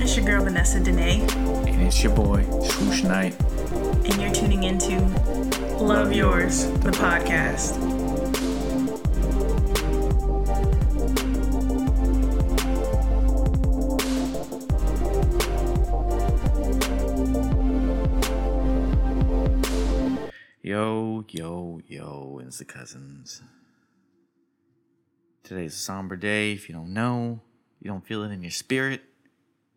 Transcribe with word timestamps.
It's 0.00 0.16
your 0.16 0.24
girl 0.24 0.44
Vanessa 0.44 0.80
Dene, 0.80 1.20
And 1.68 1.82
it's 1.82 2.02
your 2.02 2.14
boy, 2.14 2.42
Swoosh 2.62 3.02
Knight. 3.02 3.34
and 3.42 4.18
you're 4.20 4.32
tuning 4.32 4.62
into 4.62 4.98
Love 5.78 6.14
Yours, 6.14 6.64
the 6.80 6.90
podcast. 6.90 7.76
Yo, 20.62 21.24
yo, 21.30 21.80
yo, 21.88 22.40
it's 22.44 22.58
the 22.58 22.64
cousins. 22.64 23.42
Today's 25.50 25.74
a 25.74 25.78
somber 25.78 26.14
day. 26.14 26.52
If 26.52 26.68
you 26.68 26.76
don't 26.76 26.94
know, 26.94 27.40
you 27.80 27.90
don't 27.90 28.06
feel 28.06 28.22
it 28.22 28.30
in 28.30 28.40
your 28.40 28.52
spirit 28.52 29.02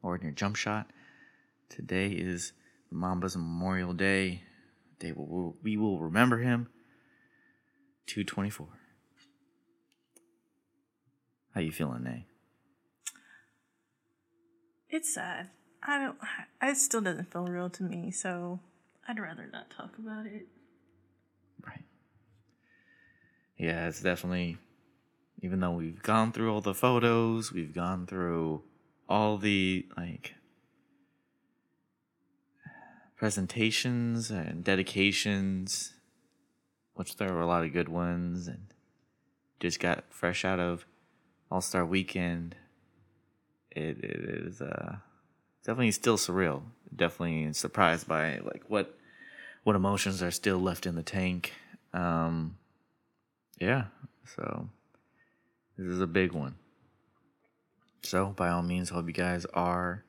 or 0.04 0.16
in 0.16 0.22
your 0.22 0.30
jump 0.32 0.56
shot. 0.56 0.86
Today 1.68 2.10
is 2.10 2.54
Mamba's 2.94 3.36
Memorial 3.36 3.92
Day. 3.92 4.44
Day 5.00 5.14
we 5.14 5.26
will, 5.26 5.58
we 5.64 5.76
will 5.76 6.00
remember 6.00 6.38
him. 6.38 6.68
224. 8.06 8.68
How 11.56 11.62
you 11.62 11.72
feeling, 11.72 12.04
Nay? 12.04 12.28
It's 14.90 15.12
sad. 15.12 15.50
I 15.82 15.98
don't. 15.98 16.18
It 16.62 16.78
still 16.78 17.02
doesn't 17.02 17.34
feel 17.34 17.48
real 17.48 17.72
to 17.72 17.82
me, 17.82 18.12
so 18.12 18.60
I'd 19.08 19.18
rather 19.18 19.50
not 19.52 19.72
talk 19.72 19.98
about 19.98 20.28
it. 20.28 20.46
Right. 21.66 21.84
Yeah, 23.58 23.88
it's 23.88 24.02
definitely, 24.04 24.60
even 25.42 25.60
though 25.60 25.72
we've 25.72 26.02
gone 26.02 26.32
through 26.32 26.54
all 26.54 26.62
the 26.62 26.74
photos, 26.74 27.52
we've 27.52 27.74
gone 27.74 28.08
through 28.08 28.64
all 29.10 29.38
the, 29.38 29.86
like, 29.98 30.36
presentations 33.16 34.30
and 34.32 34.64
dedications, 34.64 35.94
which 36.94 37.18
there 37.18 37.34
were 37.34 37.42
a 37.42 37.48
lot 37.48 37.64
of 37.64 37.74
good 37.74 37.90
ones, 37.90 38.48
and 38.48 38.68
just 39.60 39.80
got 39.80 40.04
fresh 40.10 40.44
out 40.44 40.60
of 40.60 40.86
All 41.50 41.62
Star 41.62 41.86
Weekend. 41.86 42.56
It, 43.72 44.04
it 44.04 44.20
is 44.46 44.62
uh, 44.62 44.98
definitely 45.66 45.92
still 45.92 46.18
surreal. 46.18 46.64
Definitely 46.96 47.54
surprised 47.54 48.08
by 48.08 48.40
like 48.40 48.64
what 48.68 48.96
what 49.64 49.76
emotions 49.76 50.22
are 50.22 50.32
still 50.32 50.60
left 50.60 50.86
in 50.86 50.96
the 50.96 51.02
tank. 51.02 51.54
Um, 51.94 52.58
yeah, 53.60 53.86
so 54.36 54.70
this 55.78 55.88
is 55.88 56.02
a 56.02 56.08
big 56.08 56.34
one. 56.34 56.56
So 58.04 58.28
by 58.28 58.50
all 58.50 58.62
means, 58.62 58.90
hope 58.90 59.08
you 59.08 59.14
guys 59.14 59.46
are 59.54 60.04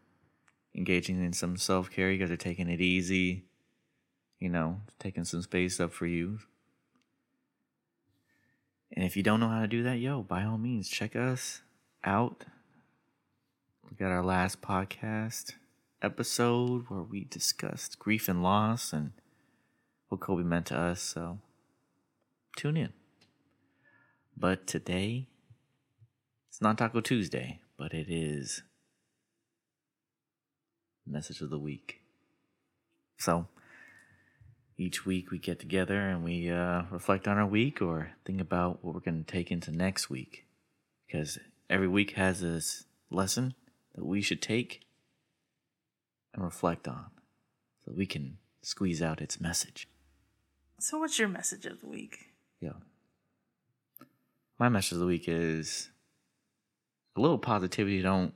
engaging 0.74 1.24
in 1.24 1.32
some 1.32 1.56
self 1.56 1.90
care. 1.90 2.10
You 2.10 2.18
guys 2.18 2.30
are 2.30 2.36
taking 2.36 2.68
it 2.68 2.80
easy. 2.80 3.44
You 4.40 4.48
know, 4.50 4.80
taking 4.98 5.24
some 5.24 5.42
space 5.42 5.80
up 5.80 5.92
for 5.92 6.06
you. 6.06 6.38
And 8.92 9.04
if 9.04 9.16
you 9.16 9.22
don't 9.22 9.40
know 9.40 9.48
how 9.48 9.62
to 9.62 9.66
do 9.66 9.82
that, 9.84 9.98
yo, 9.98 10.22
by 10.22 10.44
all 10.44 10.58
means, 10.58 10.88
check 10.88 11.16
us 11.16 11.62
out. 12.04 12.44
We 13.88 13.96
got 13.96 14.12
our 14.12 14.24
last 14.24 14.60
podcast 14.60 15.54
episode 16.02 16.84
where 16.88 17.02
we 17.02 17.24
discussed 17.24 17.98
grief 17.98 18.28
and 18.28 18.42
loss 18.42 18.92
and 18.92 19.12
what 20.08 20.20
Kobe 20.20 20.42
meant 20.42 20.66
to 20.66 20.78
us. 20.78 21.00
So 21.00 21.38
tune 22.56 22.76
in. 22.76 22.92
But 24.36 24.66
today, 24.66 25.28
it's 26.54 26.60
not 26.60 26.78
Taco 26.78 27.00
Tuesday, 27.00 27.58
but 27.76 27.92
it 27.92 28.06
is 28.08 28.62
message 31.04 31.40
of 31.40 31.50
the 31.50 31.58
week. 31.58 31.98
So 33.18 33.48
each 34.78 35.04
week 35.04 35.32
we 35.32 35.38
get 35.40 35.58
together 35.58 35.98
and 35.98 36.22
we 36.22 36.48
uh, 36.48 36.82
reflect 36.92 37.26
on 37.26 37.38
our 37.38 37.46
week 37.46 37.82
or 37.82 38.12
think 38.24 38.40
about 38.40 38.84
what 38.84 38.94
we're 38.94 39.00
going 39.00 39.24
to 39.24 39.32
take 39.32 39.50
into 39.50 39.72
next 39.72 40.08
week. 40.08 40.44
Because 41.08 41.40
every 41.68 41.88
week 41.88 42.12
has 42.12 42.40
this 42.40 42.84
lesson 43.10 43.54
that 43.96 44.06
we 44.06 44.22
should 44.22 44.40
take 44.40 44.82
and 46.32 46.44
reflect 46.44 46.86
on 46.86 47.06
so 47.84 47.94
we 47.96 48.06
can 48.06 48.38
squeeze 48.62 49.02
out 49.02 49.20
its 49.20 49.40
message. 49.40 49.88
So, 50.78 51.00
what's 51.00 51.18
your 51.18 51.26
message 51.26 51.66
of 51.66 51.80
the 51.80 51.88
week? 51.88 52.16
Yeah. 52.60 52.74
My 54.56 54.68
message 54.68 54.92
of 54.92 54.98
the 55.00 55.06
week 55.06 55.24
is 55.26 55.90
a 57.16 57.20
little 57.20 57.38
positivity 57.38 58.02
don't 58.02 58.34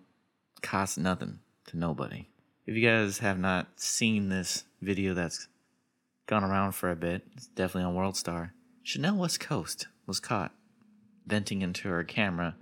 cost 0.63 0.99
nothing 0.99 1.41
to 1.67 1.77
nobody. 1.77 2.29
If 2.67 2.77
you 2.77 2.87
guys 2.87 3.19
have 3.19 3.39
not 3.39 3.69
seen 3.77 4.29
this 4.29 4.65
video 4.81 5.15
that's 5.15 5.49
gone 6.27 6.45
around 6.45 6.73
for 6.73 6.91
a 6.91 6.97
bit, 6.97 7.23
it's 7.35 7.47
definitely 7.47 7.89
on 7.89 7.95
World 7.95 8.17
Star. 8.17 8.53
Chanel 8.83 9.17
West 9.17 9.41
Coast 9.41 9.89
was 10.07 10.21
caught 10.21 10.53
venting 11.27 11.63
into 11.63 11.89
her 11.89 12.05
camera, 12.05 12.57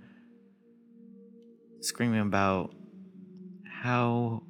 screaming 1.81 2.21
about 2.21 2.73
how 3.81 4.43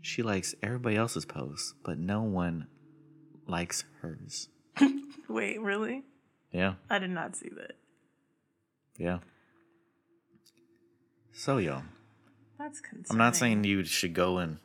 she 0.00 0.22
likes 0.22 0.54
everybody 0.62 0.96
else's 0.96 1.24
posts, 1.24 1.74
but 1.84 1.98
no 1.98 2.22
one 2.22 2.66
likes 3.46 3.84
hers. 4.00 4.48
Wait, 5.28 5.60
really? 5.60 6.04
Yeah. 6.52 6.74
I 6.88 6.98
did 6.98 7.10
not 7.10 7.36
see 7.36 7.50
that. 7.56 7.72
Yeah. 8.98 9.18
So, 11.40 11.56
yo, 11.56 11.80
That's 12.58 12.80
concerning. 12.80 13.06
I'm 13.08 13.16
not 13.16 13.34
saying 13.34 13.64
you 13.64 13.82
should 13.84 14.12
go 14.12 14.36
and 14.36 14.58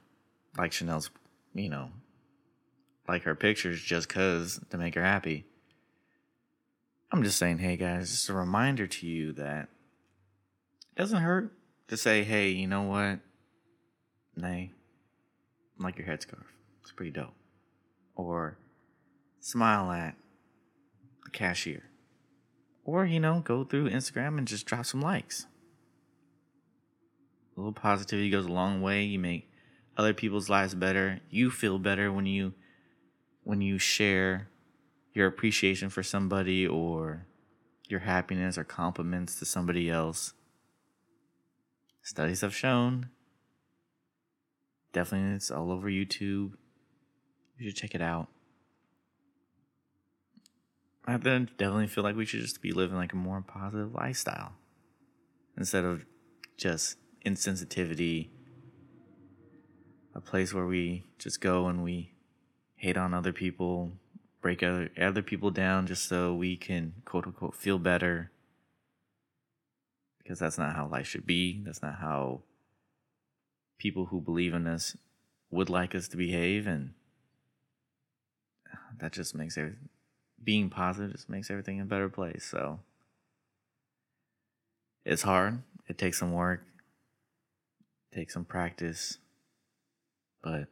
like 0.57 0.73
Chanel's, 0.73 1.09
you 1.53 1.69
know, 1.69 1.87
like 3.07 3.23
her 3.23 3.33
pictures 3.33 3.81
just 3.81 4.09
cause 4.09 4.59
to 4.71 4.77
make 4.77 4.93
her 4.95 5.01
happy. 5.01 5.45
I'm 7.13 7.23
just 7.23 7.37
saying, 7.37 7.59
hey 7.59 7.77
guys, 7.77 8.11
just 8.11 8.27
a 8.27 8.33
reminder 8.33 8.87
to 8.87 9.07
you 9.07 9.31
that 9.33 9.69
it 10.97 10.97
doesn't 10.97 11.21
hurt 11.21 11.53
to 11.87 11.95
say, 11.95 12.25
hey, 12.25 12.49
you 12.49 12.67
know 12.67 12.81
what? 12.81 13.19
Nay, 14.35 14.73
I 15.79 15.83
like 15.83 15.97
your 15.97 16.07
headscarf. 16.07 16.43
It's 16.81 16.91
pretty 16.91 17.11
dope. 17.11 17.35
Or 18.17 18.57
smile 19.39 19.93
at 19.93 20.17
the 21.23 21.29
cashier. 21.29 21.83
Or, 22.83 23.05
you 23.05 23.21
know, 23.21 23.39
go 23.39 23.63
through 23.63 23.91
Instagram 23.91 24.37
and 24.37 24.45
just 24.45 24.65
drop 24.65 24.85
some 24.85 24.99
likes. 25.01 25.45
A 27.55 27.59
little 27.59 27.73
positivity 27.73 28.29
goes 28.29 28.45
a 28.45 28.51
long 28.51 28.81
way. 28.81 29.03
You 29.03 29.19
make 29.19 29.49
other 29.97 30.13
people's 30.13 30.49
lives 30.49 30.75
better. 30.75 31.21
You 31.29 31.49
feel 31.49 31.79
better 31.79 32.11
when 32.11 32.25
you 32.25 32.53
when 33.43 33.61
you 33.61 33.77
share 33.77 34.49
your 35.13 35.27
appreciation 35.27 35.89
for 35.89 36.03
somebody 36.03 36.67
or 36.67 37.27
your 37.87 38.01
happiness 38.01 38.57
or 38.57 38.63
compliments 38.63 39.39
to 39.39 39.45
somebody 39.45 39.89
else. 39.89 40.33
Studies 42.01 42.41
have 42.41 42.55
shown. 42.55 43.09
Definitely 44.91 45.35
it's 45.35 45.51
all 45.51 45.71
over 45.71 45.87
YouTube. 45.89 46.53
You 47.57 47.69
should 47.69 47.75
check 47.75 47.95
it 47.95 48.01
out. 48.01 48.27
I 51.07 51.17
definitely 51.17 51.87
feel 51.87 52.03
like 52.03 52.15
we 52.15 52.25
should 52.25 52.41
just 52.41 52.61
be 52.61 52.71
living 52.71 52.97
like 52.97 53.13
a 53.13 53.17
more 53.17 53.41
positive 53.41 53.93
lifestyle 53.93 54.53
instead 55.55 55.85
of 55.85 56.03
just 56.57 56.97
insensitivity. 57.25 58.29
A 60.13 60.21
place 60.21 60.53
where 60.53 60.65
we 60.65 61.03
just 61.17 61.41
go 61.41 61.67
and 61.67 61.83
we 61.83 62.13
hate 62.75 62.95
on 62.95 63.13
other 63.13 63.33
people, 63.33 63.91
break 64.41 64.63
other 64.63 64.89
other 64.99 65.21
people 65.21 65.51
down 65.51 65.87
just 65.87 66.07
so 66.07 66.33
we 66.33 66.55
can 66.55 66.93
quote 67.03 67.25
unquote 67.25 67.55
feel 67.55 67.79
better. 67.79 68.31
Because 70.19 70.39
that's 70.39 70.57
not 70.57 70.75
how 70.75 70.87
life 70.87 71.07
should 71.07 71.25
be. 71.25 71.61
That's 71.65 71.81
not 71.81 71.95
how 71.95 72.41
people 73.77 74.05
who 74.05 74.21
believe 74.21 74.53
in 74.53 74.67
us 74.67 74.95
would 75.51 75.69
like 75.69 75.93
us 75.93 76.07
to 76.07 76.17
behave 76.17 76.65
and 76.65 76.93
that 78.99 79.11
just 79.11 79.35
makes 79.35 79.57
every 79.57 79.75
being 80.43 80.69
positive 80.69 81.11
just 81.11 81.29
makes 81.29 81.49
everything 81.49 81.81
a 81.81 81.85
better 81.85 82.09
place. 82.09 82.45
So 82.45 82.79
it's 85.03 85.23
hard. 85.23 85.61
It 85.87 85.97
takes 85.97 86.19
some 86.19 86.33
work. 86.33 86.61
Takes 88.15 88.33
some 88.33 88.45
practice. 88.45 89.17
But 90.41 90.67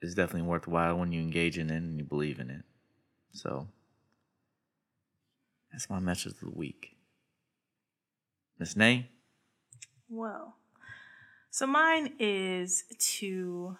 it's 0.00 0.14
definitely 0.14 0.48
worthwhile 0.48 0.98
when 0.98 1.12
you 1.12 1.20
engage 1.20 1.56
in 1.56 1.70
it 1.70 1.76
and 1.76 1.98
you 1.98 2.04
believe 2.04 2.40
in 2.40 2.50
it. 2.50 2.64
So 3.32 3.68
that's 5.70 5.88
my 5.88 6.00
message 6.00 6.32
of 6.32 6.40
the 6.40 6.50
week. 6.50 6.96
Miss 8.58 8.76
Nay? 8.76 9.08
Well, 10.08 10.56
so 11.50 11.66
mine 11.66 12.14
is 12.18 12.84
to, 13.18 13.76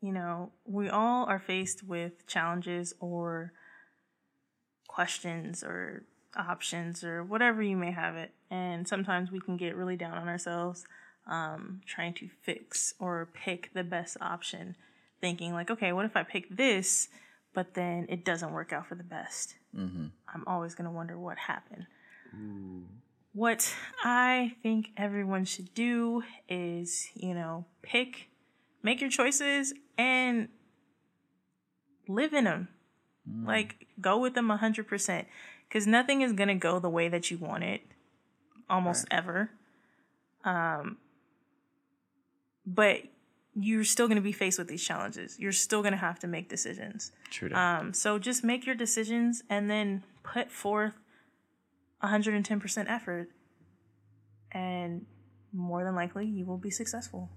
you 0.00 0.12
know, 0.12 0.52
we 0.64 0.88
all 0.88 1.26
are 1.26 1.40
faced 1.40 1.82
with 1.82 2.26
challenges 2.26 2.94
or 3.00 3.52
questions 4.86 5.64
or 5.64 6.04
options 6.36 7.02
or 7.02 7.24
whatever 7.24 7.62
you 7.62 7.76
may 7.76 7.90
have 7.90 8.16
it. 8.16 8.32
And 8.50 8.86
sometimes 8.86 9.30
we 9.30 9.40
can 9.40 9.56
get 9.56 9.76
really 9.76 9.96
down 9.96 10.18
on 10.18 10.28
ourselves 10.28 10.84
um, 11.28 11.80
trying 11.86 12.14
to 12.14 12.28
fix 12.42 12.94
or 12.98 13.28
pick 13.32 13.70
the 13.74 13.84
best 13.84 14.16
option, 14.20 14.76
thinking, 15.20 15.52
like, 15.52 15.70
okay, 15.70 15.92
what 15.92 16.04
if 16.04 16.16
I 16.16 16.22
pick 16.22 16.56
this, 16.56 17.08
but 17.54 17.74
then 17.74 18.06
it 18.08 18.24
doesn't 18.24 18.52
work 18.52 18.72
out 18.72 18.86
for 18.86 18.94
the 18.94 19.04
best? 19.04 19.54
Mm-hmm. 19.76 20.06
I'm 20.34 20.44
always 20.46 20.74
going 20.74 20.86
to 20.86 20.90
wonder 20.90 21.18
what 21.18 21.38
happened. 21.38 21.86
What 23.32 23.74
I 24.02 24.56
think 24.62 24.90
everyone 24.96 25.44
should 25.44 25.74
do 25.74 26.22
is, 26.48 27.08
you 27.14 27.34
know, 27.34 27.66
pick, 27.82 28.28
make 28.82 29.00
your 29.00 29.10
choices, 29.10 29.74
and 29.96 30.48
live 32.08 32.32
in 32.32 32.44
them. 32.44 32.68
Like, 33.46 33.86
go 34.00 34.18
with 34.18 34.34
them 34.34 34.48
100%. 34.48 35.26
Because 35.68 35.86
nothing 35.86 36.22
is 36.22 36.32
going 36.32 36.48
to 36.48 36.54
go 36.54 36.78
the 36.78 36.88
way 36.88 37.08
that 37.08 37.30
you 37.30 37.36
want 37.36 37.62
it, 37.62 37.82
almost 38.70 39.06
ever. 39.10 39.50
Um, 40.44 40.96
but 42.74 43.02
you're 43.54 43.84
still 43.84 44.06
going 44.06 44.16
to 44.16 44.22
be 44.22 44.32
faced 44.32 44.58
with 44.58 44.68
these 44.68 44.84
challenges. 44.84 45.38
You're 45.38 45.52
still 45.52 45.80
going 45.82 45.92
to 45.92 45.98
have 45.98 46.18
to 46.20 46.26
make 46.26 46.48
decisions. 46.48 47.12
True. 47.30 47.52
Um, 47.52 47.92
so 47.92 48.18
just 48.18 48.44
make 48.44 48.66
your 48.66 48.74
decisions 48.74 49.42
and 49.48 49.70
then 49.70 50.04
put 50.22 50.50
forth 50.50 50.94
110% 52.02 52.84
effort, 52.88 53.28
and 54.52 55.06
more 55.52 55.82
than 55.82 55.94
likely 55.94 56.26
you 56.26 56.44
will 56.44 56.58
be 56.58 56.70
successful. 56.70 57.30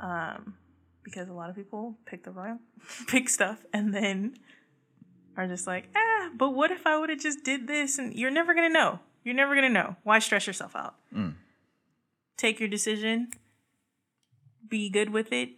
Um, 0.00 0.54
because 1.02 1.28
a 1.28 1.32
lot 1.32 1.50
of 1.50 1.56
people 1.56 1.96
pick 2.06 2.24
the 2.24 2.30
wrong, 2.30 2.60
pick 3.06 3.28
stuff, 3.28 3.64
and 3.72 3.94
then 3.94 4.36
are 5.36 5.46
just 5.46 5.66
like, 5.66 5.88
ah, 5.94 6.30
but 6.34 6.50
what 6.50 6.70
if 6.70 6.86
I 6.86 6.98
would 6.98 7.10
have 7.10 7.20
just 7.20 7.44
did 7.44 7.66
this? 7.66 7.98
And 7.98 8.14
you're 8.14 8.30
never 8.30 8.54
gonna 8.54 8.70
know. 8.70 9.00
You're 9.22 9.34
never 9.34 9.54
gonna 9.54 9.68
know. 9.68 9.96
Why 10.02 10.18
stress 10.18 10.46
yourself 10.46 10.74
out? 10.74 10.94
Mm. 11.14 11.34
Take 12.36 12.58
your 12.60 12.68
decision. 12.68 13.28
Be 14.68 14.90
good 14.90 15.10
with 15.10 15.32
it 15.32 15.50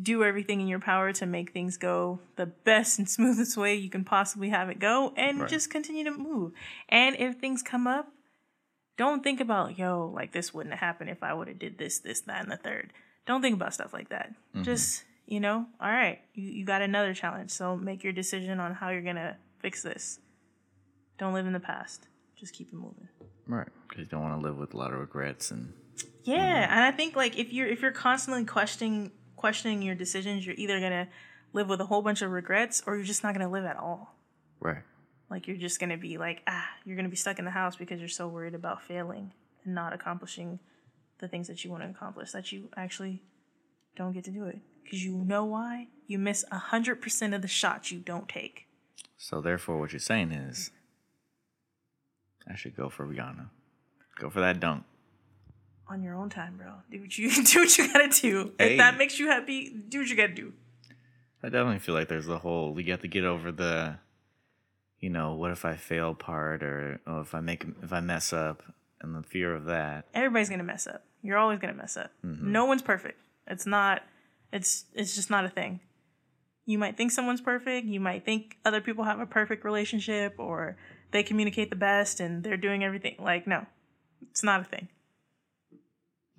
do 0.00 0.22
everything 0.22 0.60
in 0.60 0.68
your 0.68 0.78
power 0.78 1.12
to 1.12 1.26
make 1.26 1.52
things 1.52 1.76
go 1.76 2.20
the 2.36 2.46
best 2.46 2.98
and 3.00 3.10
smoothest 3.16 3.56
way 3.56 3.74
you 3.74 3.90
can 3.90 4.04
possibly 4.04 4.48
have 4.48 4.68
it 4.70 4.78
go 4.78 5.12
and 5.16 5.40
Right. 5.40 5.50
just 5.50 5.68
continue 5.68 6.04
to 6.04 6.12
move. 6.12 6.52
And 6.88 7.16
if 7.16 7.36
things 7.38 7.60
come 7.60 7.88
up, 7.88 8.06
don't 8.96 9.22
think 9.24 9.40
about, 9.40 9.78
yo, 9.78 10.06
like 10.14 10.30
this 10.32 10.54
wouldn't 10.54 10.72
have 10.74 10.80
happened 10.80 11.10
if 11.10 11.22
I 11.24 11.34
would 11.34 11.48
have 11.48 11.58
did 11.58 11.76
this, 11.76 11.98
this, 11.98 12.20
that, 12.22 12.42
and 12.42 12.52
the 12.52 12.56
third. 12.56 12.92
Don't 13.26 13.42
think 13.42 13.56
about 13.56 13.74
stuff 13.74 13.92
like 13.92 14.10
that. 14.10 14.30
Mm-hmm. 14.54 14.62
Just, 14.62 15.02
you 15.26 15.40
know, 15.40 15.66
all 15.80 15.90
right, 15.90 16.20
you, 16.34 16.44
you 16.48 16.64
got 16.64 16.82
another 16.82 17.12
challenge. 17.12 17.50
So 17.50 17.76
make 17.76 18.04
your 18.04 18.12
decision 18.12 18.60
on 18.60 18.74
how 18.74 18.90
you're 18.90 19.02
gonna 19.02 19.38
fix 19.58 19.82
this. 19.82 20.20
Don't 21.18 21.34
live 21.34 21.46
in 21.46 21.52
the 21.52 21.60
past. 21.60 22.06
Just 22.36 22.54
keep 22.54 22.68
it 22.68 22.74
moving. 22.74 23.08
right. 23.48 23.68
Because 23.88 24.02
you 24.04 24.06
don't 24.10 24.22
want 24.22 24.40
to 24.40 24.46
live 24.46 24.56
with 24.56 24.72
a 24.72 24.76
lot 24.76 24.92
of 24.92 25.00
regrets 25.00 25.50
and 25.50 25.72
Yeah, 26.30 26.66
and 26.70 26.84
I 26.84 26.90
think 26.90 27.16
like 27.16 27.38
if 27.38 27.52
you're 27.52 27.66
if 27.66 27.82
you're 27.82 27.92
constantly 27.92 28.44
questioning 28.44 29.12
questioning 29.36 29.82
your 29.82 29.94
decisions, 29.94 30.46
you're 30.46 30.56
either 30.58 30.80
gonna 30.80 31.08
live 31.52 31.68
with 31.68 31.80
a 31.80 31.86
whole 31.86 32.02
bunch 32.02 32.22
of 32.22 32.30
regrets 32.30 32.82
or 32.86 32.96
you're 32.96 33.04
just 33.04 33.22
not 33.22 33.34
gonna 33.34 33.50
live 33.50 33.64
at 33.64 33.76
all. 33.76 34.14
right. 34.60 34.82
Like 35.30 35.46
you're 35.46 35.56
just 35.56 35.78
gonna 35.78 35.96
be 35.96 36.18
like, 36.18 36.42
ah, 36.46 36.68
you're 36.84 36.96
gonna 36.96 37.08
be 37.08 37.16
stuck 37.16 37.38
in 37.38 37.44
the 37.44 37.50
house 37.50 37.76
because 37.76 38.00
you're 38.00 38.08
so 38.08 38.28
worried 38.28 38.54
about 38.54 38.82
failing 38.82 39.32
and 39.64 39.74
not 39.74 39.92
accomplishing 39.92 40.58
the 41.18 41.28
things 41.28 41.46
that 41.48 41.64
you 41.64 41.70
want 41.70 41.82
to 41.82 41.88
accomplish 41.88 42.32
that 42.32 42.50
you 42.50 42.68
actually 42.76 43.22
don't 43.96 44.12
get 44.12 44.24
to 44.24 44.30
do 44.30 44.44
it 44.44 44.58
because 44.82 45.04
you 45.04 45.14
know 45.16 45.44
why 45.44 45.86
you 46.06 46.18
miss 46.18 46.44
a 46.50 46.58
hundred 46.58 47.00
percent 47.00 47.34
of 47.34 47.42
the 47.42 47.48
shots 47.48 47.92
you 47.92 48.00
don't 48.00 48.28
take. 48.28 48.66
So 49.16 49.40
therefore, 49.40 49.78
what 49.78 49.92
you're 49.92 50.00
saying 50.00 50.32
is, 50.32 50.70
I 52.48 52.56
should 52.56 52.74
go 52.74 52.88
for 52.88 53.06
Rihanna. 53.06 53.50
Go 54.18 54.30
for 54.30 54.40
that 54.40 54.58
dunk. 54.60 54.84
On 55.90 56.02
your 56.04 56.14
own 56.14 56.30
time, 56.30 56.56
bro. 56.56 56.72
Do 56.88 57.00
what 57.00 57.18
you 57.18 57.30
do 57.44 57.60
what 57.60 57.76
you 57.76 57.92
gotta 57.92 58.08
do. 58.08 58.52
Hey. 58.58 58.72
If 58.72 58.78
that 58.78 58.96
makes 58.96 59.18
you 59.18 59.26
happy, 59.26 59.74
do 59.88 59.98
what 59.98 60.08
you 60.08 60.16
gotta 60.16 60.32
do. 60.32 60.52
I 61.42 61.48
definitely 61.48 61.80
feel 61.80 61.96
like 61.96 62.06
there's 62.06 62.28
a 62.28 62.38
whole 62.38 62.78
you 62.78 62.92
have 62.92 63.00
to 63.00 63.08
get 63.08 63.24
over 63.24 63.50
the, 63.50 63.96
you 65.00 65.10
know, 65.10 65.34
what 65.34 65.50
if 65.50 65.64
I 65.64 65.74
fail 65.74 66.14
part 66.14 66.62
or 66.62 67.00
oh, 67.08 67.20
if 67.20 67.34
I 67.34 67.40
make 67.40 67.64
if 67.82 67.92
I 67.92 68.00
mess 68.00 68.32
up 68.32 68.62
and 69.00 69.16
the 69.16 69.22
fear 69.22 69.52
of 69.52 69.64
that. 69.64 70.06
everybody's 70.14 70.48
gonna 70.48 70.62
mess 70.62 70.86
up. 70.86 71.02
You're 71.22 71.38
always 71.38 71.58
gonna 71.58 71.74
mess 71.74 71.96
up. 71.96 72.12
Mm-hmm. 72.24 72.52
No 72.52 72.66
one's 72.66 72.82
perfect. 72.82 73.20
It's 73.48 73.66
not. 73.66 74.02
It's 74.52 74.84
it's 74.94 75.16
just 75.16 75.28
not 75.28 75.44
a 75.44 75.48
thing. 75.48 75.80
You 76.66 76.78
might 76.78 76.96
think 76.96 77.10
someone's 77.10 77.40
perfect. 77.40 77.88
You 77.88 77.98
might 77.98 78.24
think 78.24 78.58
other 78.64 78.80
people 78.80 79.02
have 79.02 79.18
a 79.18 79.26
perfect 79.26 79.64
relationship 79.64 80.34
or 80.38 80.76
they 81.10 81.24
communicate 81.24 81.70
the 81.70 81.76
best 81.76 82.20
and 82.20 82.44
they're 82.44 82.56
doing 82.56 82.84
everything. 82.84 83.16
Like 83.18 83.48
no, 83.48 83.66
it's 84.30 84.44
not 84.44 84.60
a 84.60 84.64
thing. 84.64 84.86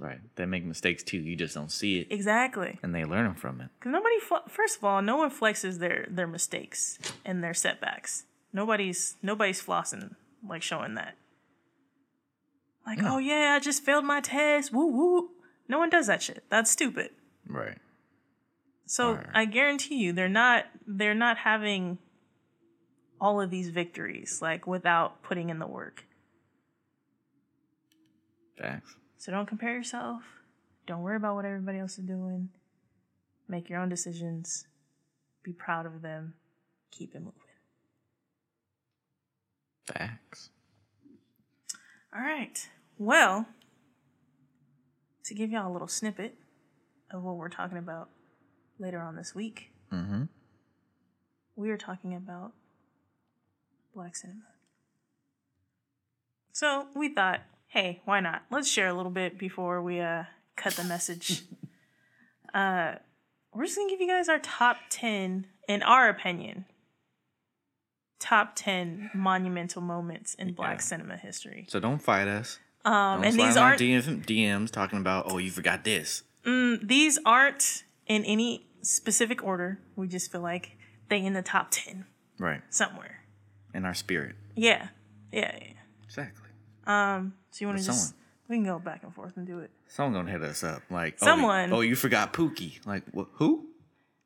Right. 0.02 0.20
They 0.36 0.48
make 0.48 0.66
mistakes 0.66 1.04
too. 1.04 1.20
You 1.20 1.36
just 1.36 1.54
don't 1.54 1.72
see 1.72 2.00
it, 2.00 2.08
Exactly. 2.10 2.80
and 2.82 2.94
they 2.96 3.06
learn 3.06 3.36
from 3.36 3.62
it. 3.62 3.70
Because 3.80 3.92
nobody. 3.92 4.20
Fl- 4.20 4.50
First 4.50 4.80
of 4.80 4.84
all, 4.84 5.00
no 5.04 5.18
one 5.18 5.30
flexes 5.30 5.78
their 5.78 6.08
their 6.10 6.26
mistakes 6.26 6.98
and 7.24 7.44
their 7.44 7.54
setbacks. 7.54 8.24
Nobody's 8.52 9.16
nobody's 9.22 9.62
flossing 9.62 10.16
like 10.44 10.64
showing 10.64 10.96
that. 10.96 11.14
Like 12.88 12.98
No. 12.98 13.16
oh 13.16 13.18
yeah, 13.20 13.54
I 13.56 13.60
just 13.60 13.84
failed 13.84 14.04
my 14.04 14.22
test. 14.22 14.74
Woo 14.74 14.88
woo. 14.88 15.30
No 15.68 15.78
one 15.78 15.92
does 15.92 16.08
that 16.08 16.24
shit. 16.24 16.44
That's 16.50 16.72
stupid. 16.72 17.12
Right. 17.48 17.78
So 18.88 19.10
Alright. 19.10 19.28
I 19.36 19.46
guarantee 19.46 19.98
you 19.98 20.14
they're 20.14 20.28
not 20.28 20.66
they're 20.88 21.14
not 21.14 21.38
having 21.38 22.00
all 23.22 23.40
of 23.40 23.52
these 23.52 23.70
victories 23.70 24.40
like 24.42 24.66
without 24.66 25.22
putting 25.22 25.52
in 25.52 25.60
the 25.60 25.68
work. 25.68 26.06
Facts. 28.58 28.96
So 29.22 29.32
don't 29.32 29.46
compare 29.46 29.76
yourself. 29.76 30.24
Don't 30.88 31.04
worry 31.04 31.16
about 31.16 31.36
what 31.36 31.46
everybody 31.46 31.78
else 31.78 32.00
is 32.00 32.06
doing. 32.06 32.50
Make 33.48 33.70
your 33.70 33.80
own 33.80 33.88
decisions. 33.88 34.66
Be 35.44 35.54
proud 35.54 35.86
of 35.86 36.02
them. 36.02 36.34
Keep 36.90 37.14
it 37.14 37.20
moving. 37.20 37.34
Facts. 39.86 40.50
All 42.16 42.22
right. 42.24 42.68
Well, 42.98 43.46
to 45.26 45.36
give 45.36 45.52
y'all 45.52 45.72
a 45.72 45.72
little 45.72 45.88
snippet 45.88 46.34
of 47.12 47.22
what 47.22 47.36
we're 47.36 47.50
talking 47.50 47.78
about 47.78 48.10
later 48.80 49.00
on 49.02 49.16
this 49.16 49.36
week, 49.36 49.68
Mm-hmm. 49.94 50.24
we 51.56 51.70
are 51.70 51.78
talking 51.78 52.16
about 52.16 52.54
black 53.94 54.16
cinema. 54.16 54.40
So 56.54 56.88
we 56.96 57.10
thought, 57.14 57.42
hey, 57.72 58.02
why 58.06 58.20
not? 58.20 58.44
Let's 58.52 58.70
share 58.70 58.88
a 58.88 58.94
little 58.94 59.12
bit 59.12 59.38
before 59.38 59.82
we 59.82 60.00
uh, 60.00 60.24
cut 60.56 60.74
the 60.74 60.84
message. 60.84 61.42
uh, 62.54 62.96
we're 63.54 63.66
just 63.66 63.78
gonna 63.78 63.90
give 63.90 64.00
you 64.02 64.08
guys 64.08 64.30
our 64.30 64.40
top 64.40 64.78
ten, 64.90 65.48
in 65.68 65.82
our 65.84 66.08
opinion, 66.10 66.66
top 68.20 68.54
ten 68.56 69.10
monumental 69.14 69.82
moments 69.82 70.34
in 70.36 70.54
Black 70.54 70.78
Yeah. 70.78 70.84
cinema 70.84 71.18
history. 71.18 71.66
So 71.70 71.80
don't 71.80 72.02
fight 72.02 72.28
us. 72.28 72.60
Um, 72.84 73.22
Don't 73.22 73.26
and 73.26 73.40
these 73.40 73.58
aren't 73.58 73.80
DM, 73.80 74.26
DMs 74.26 74.72
talking 74.72 74.98
about 75.00 75.26
oh 75.28 75.38
you 75.38 75.52
forgot 75.52 75.84
this. 75.84 76.24
mm, 76.44 76.80
these 76.88 77.20
aren't 77.26 77.84
in 78.08 78.26
any 78.26 78.66
specific 78.82 79.44
order. 79.44 79.80
We 79.96 80.08
just 80.08 80.32
feel 80.32 80.42
like 80.42 80.78
they 81.08 81.24
in 81.24 81.34
the 81.34 81.44
top 81.44 81.68
ten 81.72 82.06
Right. 82.40 82.62
somewhere. 82.72 83.22
In 83.76 83.86
our 83.86 83.94
spirit. 83.94 84.36
Yeah, 84.56 84.88
yeah, 85.32 85.56
yeah. 85.62 85.68
Exactly. 86.06 86.41
Um, 86.88 87.34
so 87.52 87.62
you 87.62 87.68
want 87.68 87.80
to 87.80 87.86
just 87.86 88.10
someone. 88.10 88.16
we 88.50 88.56
can 88.58 88.66
go 88.66 88.80
back 88.80 89.04
and 89.04 89.14
forth 89.14 89.38
and 89.38 89.46
do 89.46 89.60
it. 89.60 89.72
Someone 89.88 90.14
gonna 90.14 90.32
hit 90.32 90.42
us 90.42 90.64
up 90.64 90.82
like 90.90 91.18
oh, 91.22 91.26
Someone. 91.26 91.72
Oh, 91.74 91.82
you 91.82 91.96
forgot 91.96 92.34
Pookie. 92.34 92.86
Like 92.86 93.04
wh- 93.16 93.30
who? 93.34 93.68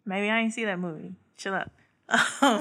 Maybe 0.05 0.29
I 0.29 0.39
ain't 0.41 0.53
see 0.53 0.65
that 0.65 0.79
movie. 0.79 1.15
Chill 1.38 1.53
up. 1.53 1.71
Um, 2.41 2.59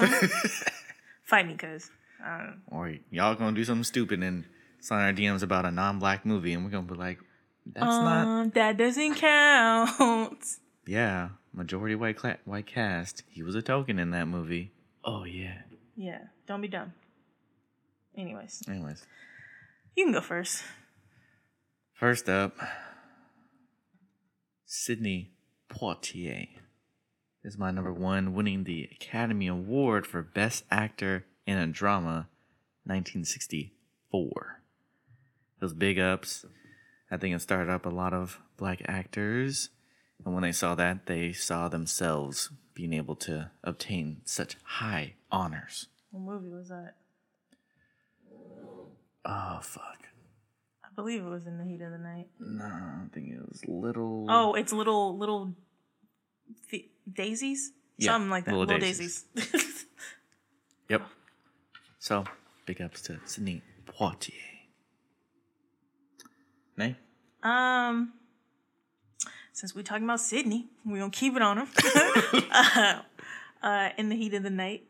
fight 1.23 1.47
me, 1.47 1.55
cause 1.55 1.89
um, 2.25 2.61
Or 2.67 2.93
y'all 3.11 3.35
gonna 3.35 3.55
do 3.55 3.63
something 3.63 3.83
stupid 3.83 4.23
and 4.23 4.45
sign 4.79 5.05
our 5.05 5.13
DMs 5.13 5.43
about 5.43 5.65
a 5.65 5.71
non-black 5.71 6.25
movie, 6.25 6.53
and 6.53 6.63
we're 6.65 6.71
gonna 6.71 6.87
be 6.87 6.95
like, 6.95 7.19
that's 7.67 7.85
not. 7.85 8.27
um, 8.27 8.49
that 8.55 8.77
doesn't 8.77 9.15
count. 9.15 10.43
Yeah, 10.87 11.29
majority 11.51 11.95
white 11.95 12.15
cla- 12.15 12.37
white 12.45 12.67
cast. 12.67 13.23
He 13.27 13.41
was 13.41 13.55
a 13.55 13.61
token 13.63 13.97
in 13.97 14.11
that 14.11 14.27
movie. 14.27 14.71
Oh 15.03 15.23
yeah. 15.23 15.61
Yeah, 15.95 16.19
don't 16.47 16.61
be 16.61 16.67
dumb. 16.67 16.93
Anyways, 18.17 18.61
Anyways, 18.67 19.03
you 19.95 20.05
can 20.05 20.13
go 20.13 20.21
first. 20.21 20.63
first 21.93 22.29
up, 22.29 22.57
Sidney 24.65 25.31
Poitier 25.69 26.47
is 27.43 27.57
my 27.57 27.71
number 27.71 27.93
one, 27.93 28.33
winning 28.33 28.63
the 28.63 28.89
Academy 28.91 29.47
Award 29.47 30.05
for 30.05 30.21
Best 30.21 30.63
Actor 30.69 31.25
in 31.45 31.57
a 31.57 31.67
Drama, 31.67 32.27
1964. 32.85 34.61
Those 35.59 35.73
big 35.73 35.99
ups. 35.99 36.45
I 37.09 37.17
think 37.17 37.35
it 37.35 37.41
started 37.41 37.71
up 37.71 37.85
a 37.85 37.89
lot 37.89 38.13
of 38.13 38.39
black 38.57 38.81
actors. 38.87 39.69
And 40.25 40.33
when 40.33 40.43
they 40.43 40.51
saw 40.51 40.75
that, 40.75 41.05
they 41.05 41.31
saw 41.33 41.69
themselves 41.69 42.49
being 42.73 42.93
able 42.93 43.15
to 43.15 43.51
obtain 43.63 44.21
such 44.25 44.57
high 44.63 45.13
honors. 45.31 45.87
What 46.11 46.21
movie 46.21 46.49
was 46.49 46.69
that? 46.69 46.95
Oh 49.25 49.59
fuck. 49.61 49.97
I 50.83 50.87
believe 50.95 51.21
it 51.21 51.29
was 51.29 51.47
in 51.47 51.57
the 51.57 51.65
heat 51.65 51.81
of 51.81 51.91
the 51.91 51.97
night. 51.97 52.27
No, 52.39 52.63
I 52.65 53.05
think 53.13 53.29
it 53.29 53.39
was 53.47 53.61
little. 53.67 54.27
Oh, 54.29 54.53
it's 54.53 54.71
little 54.71 55.17
little 55.17 55.53
th- 56.69 56.89
daisies, 57.11 57.71
Yeah, 57.97 58.11
something 58.11 58.29
like 58.29 58.45
that. 58.45 58.51
Little 58.51 58.65
Little, 58.75 58.79
Daisies. 58.79 59.23
daisies. 59.35 59.85
Yep. 60.89 61.01
So 61.97 62.23
big 62.67 62.79
ups 62.81 63.01
to 63.03 63.19
Sidney 63.25 63.63
Poitier. 63.87 64.33
Nay. 66.77 66.95
um, 67.41 68.13
since 69.53 69.73
we're 69.73 69.81
talking 69.81 70.03
about 70.03 70.19
Sidney, 70.19 70.67
we're 70.85 70.99
gonna 70.99 71.09
keep 71.09 71.35
it 71.35 71.41
on 71.41 71.57
him. 71.59 71.67
uh, 72.51 73.01
uh, 73.63 73.89
in 73.97 74.09
the 74.09 74.15
heat 74.15 74.33
of 74.35 74.43
the 74.43 74.49
night, 74.51 74.83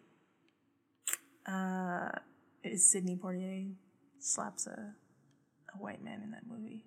uh, 1.48 2.10
is 2.64 2.90
Sidney 2.92 3.16
Poitier 3.16 3.72
slaps 4.26 4.68
a 4.68 4.94
a 5.74 5.78
white 5.78 6.04
man 6.04 6.22
in 6.24 6.32
that 6.32 6.48
movie 6.48 6.86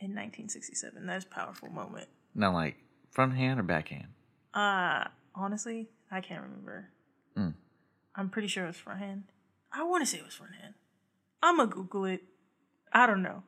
in 0.00 0.10
1967. 0.14 1.06
That's 1.06 1.24
a 1.24 1.28
powerful 1.28 1.68
moment. 1.68 2.08
Now, 2.34 2.52
like 2.52 2.76
front 3.10 3.34
hand 3.34 3.60
or 3.60 3.62
backhand? 3.62 4.08
Uh, 4.54 5.04
honestly, 5.34 5.88
I 6.10 6.20
can't 6.20 6.42
remember. 6.42 6.88
Mm. 7.36 7.54
I'm 8.14 8.30
pretty 8.30 8.48
sure 8.48 8.64
it 8.64 8.68
was 8.68 8.76
front 8.76 9.00
hand. 9.00 9.24
I 9.72 9.82
want 9.84 10.02
to 10.02 10.06
say 10.10 10.18
it 10.18 10.24
was 10.24 10.34
front 10.34 10.54
hand. 10.54 10.74
I'm 11.42 11.58
gonna 11.58 11.70
Google 11.70 12.04
it. 12.04 12.22
I 12.92 13.06
don't 13.06 13.22
know. 13.22 13.42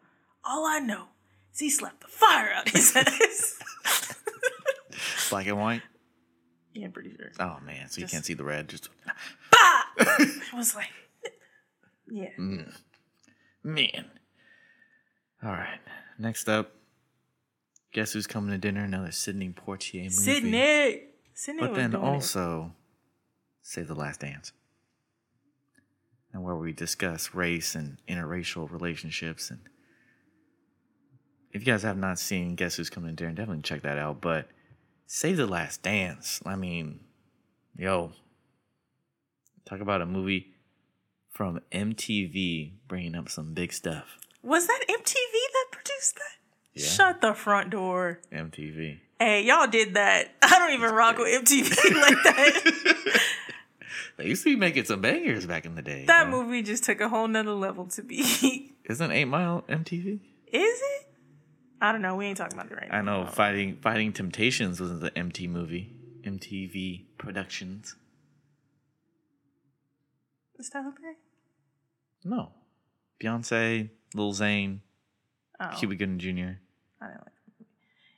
All 0.45 0.67
I 0.67 0.79
know 0.81 1.07
is 1.53 1.61
he 1.61 1.71
slapped 1.71 2.03
the 2.03 2.09
fire 2.09 2.53
out 2.53 2.69
his 2.69 2.95
ass. 2.95 3.59
Black 5.31 5.47
and 5.47 5.59
white. 5.59 5.83
yeah, 6.75 6.87
I'm 6.87 6.93
pretty 6.93 7.15
sure. 7.17 7.33
Oh 7.41 7.59
man, 7.65 7.89
so 7.89 8.01
you 8.01 8.07
can't 8.07 8.25
see 8.25 8.35
the 8.35 8.45
red. 8.45 8.69
Just 8.69 8.91
Bah! 9.51 9.83
it 9.99 10.53
was 10.53 10.75
like, 10.75 10.89
yeah. 12.11 12.31
Mm. 12.39 12.73
man. 13.63 14.05
All 15.43 15.53
right. 15.53 15.79
Next 16.19 16.49
up, 16.49 16.73
guess 17.93 18.13
who's 18.13 18.27
coming 18.27 18.51
to 18.51 18.59
dinner? 18.59 18.85
Another 18.85 19.13
Sidney 19.13 19.49
Poitier 19.51 20.03
movie. 20.03 20.11
Sidney. 20.11 21.03
Sidney 21.33 21.61
But 21.61 21.75
then 21.75 21.93
doing 21.93 22.03
it. 22.03 22.07
also, 22.07 22.73
Save 23.63 23.89
the 23.89 23.95
Last 23.95 24.21
Dance. 24.21 24.53
And 26.33 26.43
where 26.45 26.55
we 26.57 26.73
discuss 26.73 27.35
race 27.35 27.75
and 27.75 27.97
interracial 28.09 28.71
relationships. 28.71 29.51
And 29.51 29.61
if 31.53 31.67
you 31.67 31.73
guys 31.73 31.83
have 31.83 31.97
not 31.97 32.19
seen 32.19 32.55
Guess 32.55 32.77
Who's 32.77 32.91
Coming 32.91 33.17
to 33.17 33.17
Dinner, 33.17 33.33
definitely 33.35 33.63
check 33.63 33.83
that 33.83 33.99
out. 33.99 34.21
But 34.21 34.49
Save 35.07 35.39
the 35.39 35.47
Last 35.47 35.83
Dance. 35.83 36.41
I 36.47 36.55
mean, 36.55 37.01
yo, 37.77 38.13
talk 39.65 39.81
about 39.81 40.03
a 40.03 40.07
movie 40.07 40.53
from 41.31 41.61
MTV 41.73 42.73
bringing 42.89 43.15
up 43.15 43.29
some 43.29 43.55
big 43.55 43.73
stuff. 43.73 44.19
Was 44.43 44.67
that 44.67 44.81
MTV 44.89 45.15
that 45.53 45.67
produced 45.71 46.17
that? 46.17 46.37
Yeah. 46.75 46.87
Shut 46.87 47.21
the 47.21 47.35
front 47.35 47.71
door. 47.71 48.21
MTV. 48.33 48.99
Hey, 49.19 49.43
y'all 49.45 49.67
did 49.67 49.95
that. 49.95 50.33
I 50.43 50.59
don't 50.59 50.73
even 50.73 50.95
rock 50.95 51.19
with 51.19 51.45
MTV 51.45 51.69
like 52.01 52.23
that. 52.25 53.21
They 54.21 54.27
used 54.27 54.45
to 54.45 54.51
be 54.51 54.57
making 54.57 54.85
some 54.85 55.01
bangers 55.01 55.47
back 55.47 55.65
in 55.65 55.77
the 55.77 55.81
day. 55.83 56.05
that 56.07 56.29
movie 56.29 56.63
just 56.63 56.85
took 56.85 57.01
a 57.01 57.09
whole 57.09 57.27
nother 57.27 57.53
level 57.53 57.87
to 57.87 58.03
be. 58.03 58.75
Isn't 58.85 59.11
Eight 59.11 59.25
Mile 59.25 59.65
MTV? 59.67 60.21
Is 60.49 60.81
it? 60.83 61.09
I 61.81 61.91
don't 61.91 62.03
know. 62.03 62.17
We 62.17 62.27
ain't 62.27 62.37
talking 62.37 62.59
about 62.59 62.71
it 62.71 62.75
right 62.75 62.89
now. 62.91 62.99
I 62.99 63.01
know 63.01 63.25
fighting 63.27 63.79
fighting 63.81 64.13
temptations 64.13 64.79
was 64.79 65.01
the 65.01 65.17
MT 65.17 65.47
movie. 65.47 65.95
MTV 66.23 67.05
Productions. 67.17 67.97
Is 70.61 70.69
Tyler 70.69 70.93
Perry? 71.01 71.15
No. 72.23 72.51
Beyonce, 73.19 73.89
Lil 74.15 74.33
Zane, 74.35 74.83
Oh, 75.59 75.71
Cuba 75.77 75.95
Gooding 75.95 76.19
Jr. 76.19 76.29
I 76.31 76.33
didn't 76.35 76.57
like 77.01 77.25
that 77.25 77.59
movie. 77.59 77.71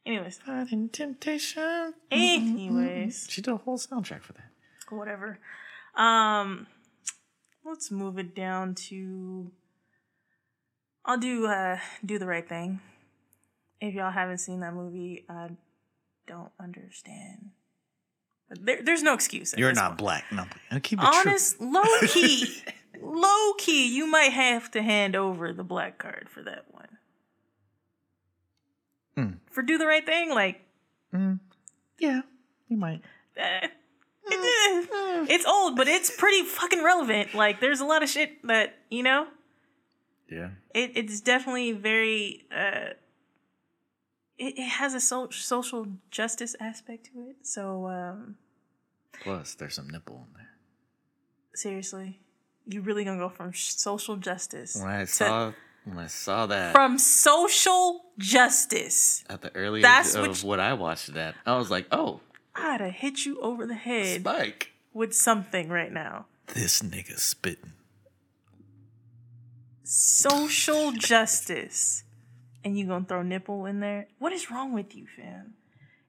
Anyways, 0.06 0.38
Fighting 0.38 0.88
temptation. 0.88 1.94
anyways, 2.10 3.26
She 3.30 3.40
did 3.42 3.52
a 3.52 3.56
whole 3.56 3.78
soundtrack 3.78 4.22
for 4.22 4.32
that. 4.34 4.50
whatever. 4.90 5.38
Um, 5.94 6.66
let's 7.64 7.90
move 7.90 8.18
it 8.18 8.34
down 8.34 8.74
to. 8.74 9.50
I'll 11.04 11.18
do 11.18 11.46
uh 11.46 11.78
do 12.04 12.18
the 12.18 12.26
right 12.26 12.48
thing. 12.48 12.80
If 13.80 13.94
y'all 13.94 14.10
haven't 14.12 14.38
seen 14.38 14.60
that 14.60 14.74
movie, 14.74 15.24
I 15.28 15.50
don't 16.28 16.52
understand. 16.60 17.50
There, 18.60 18.82
there's 18.82 19.02
no 19.02 19.14
excuse. 19.14 19.54
You're 19.56 19.72
not 19.72 19.90
point. 19.90 19.98
black. 19.98 20.24
No, 20.32 20.46
keep 20.80 20.98
it 21.00 21.04
honest, 21.04 21.60
low 21.60 21.82
key, 22.06 22.62
low 23.00 23.52
key, 23.58 23.94
you 23.94 24.06
might 24.06 24.32
have 24.32 24.70
to 24.72 24.82
hand 24.82 25.16
over 25.16 25.52
the 25.52 25.64
black 25.64 25.98
card 25.98 26.28
for 26.28 26.42
that 26.42 26.64
one. 26.70 26.88
Hmm. 29.16 29.32
For 29.50 29.62
do 29.62 29.78
the 29.78 29.86
right 29.86 30.04
thing, 30.04 30.30
like 30.30 30.60
true. 31.10 31.38
Yeah, 31.98 32.22
you 32.68 32.76
might. 32.76 33.02
eh, 33.36 33.68
it's 34.24 35.44
old, 35.46 35.76
but 35.76 35.88
it's 35.88 36.10
pretty 36.10 36.44
fucking 36.44 36.82
relevant. 36.82 37.34
Like, 37.34 37.60
there's 37.60 37.80
a 37.80 37.84
lot 37.84 38.02
of 38.02 38.08
shit 38.08 38.44
that 38.46 38.76
you 38.90 39.02
know. 39.02 39.26
Yeah. 40.30 40.50
It, 40.74 40.92
it's 40.94 41.20
definitely 41.20 41.72
very. 41.72 42.46
Uh, 42.54 42.94
it, 44.38 44.58
it 44.58 44.68
has 44.68 44.94
a 44.94 45.00
so- 45.00 45.28
social 45.30 45.86
justice 46.10 46.56
aspect 46.58 47.10
to 47.12 47.28
it. 47.28 47.36
So 47.42 47.86
um, 47.88 48.36
Plus, 49.20 49.54
there's 49.54 49.74
some 49.74 49.88
nipple 49.88 50.26
in 50.28 50.34
there. 50.34 50.48
seriously, 51.54 52.20
you 52.66 52.80
really 52.80 53.04
gonna 53.04 53.18
go 53.18 53.28
from 53.28 53.52
sh- 53.52 53.70
social 53.74 54.16
justice 54.16 54.74
When 54.76 54.88
I 54.88 55.04
saw 55.04 55.52
when 55.84 55.98
I 55.98 56.06
saw 56.06 56.46
that 56.46 56.72
from 56.72 56.96
social 56.98 58.04
justice. 58.18 59.24
at 59.28 59.42
the 59.42 59.54
early 59.56 59.82
That's 59.82 60.14
age 60.14 60.20
what 60.20 60.30
of 60.30 60.42
you- 60.42 60.48
what 60.48 60.60
I 60.60 60.72
watched 60.74 61.12
that, 61.14 61.34
I 61.44 61.56
was 61.56 61.70
like, 61.70 61.86
oh, 61.92 62.20
I'd 62.54 62.80
have 62.80 62.92
hit 62.94 63.24
you 63.26 63.40
over 63.40 63.66
the 63.66 63.74
head 63.74 64.20
Spike. 64.20 64.72
with 64.92 65.14
something 65.14 65.68
right 65.68 65.92
now. 65.92 66.26
This 66.54 66.82
nigga 66.82 67.18
spitting. 67.18 67.72
Social 69.84 70.92
justice. 70.92 72.04
And 72.64 72.78
you 72.78 72.86
gonna 72.86 73.04
throw 73.04 73.22
nipple 73.22 73.66
in 73.66 73.80
there? 73.80 74.06
What 74.18 74.32
is 74.32 74.50
wrong 74.50 74.72
with 74.72 74.94
you, 74.94 75.06
fam? 75.16 75.54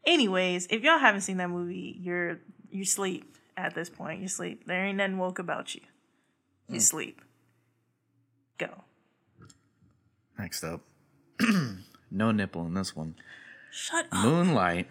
Anyways, 0.06 0.68
if 0.70 0.84
y'all 0.84 1.00
haven't 1.00 1.22
seen 1.22 1.38
that 1.38 1.50
movie, 1.50 1.98
you're 2.00 2.40
you 2.74 2.86
sleep 2.86 3.38
at 3.56 3.76
this 3.76 3.90
point. 3.90 4.22
You 4.22 4.28
sleep. 4.28 4.66
There 4.66 4.84
ain't 4.84 4.98
nothing 4.98 5.18
woke 5.18 5.40
about 5.40 5.76
you. 5.76 5.82
You 6.68 6.76
hmm. 6.76 6.80
sleep. 6.80 7.22
Go. 8.58 8.84
Next 10.38 10.64
up, 10.64 10.82
no 12.12 12.32
nipple 12.32 12.66
in 12.66 12.74
this 12.74 12.96
one. 12.96 13.16
Shut 13.72 14.08
up. 14.12 14.26
Moonlight 14.26 14.88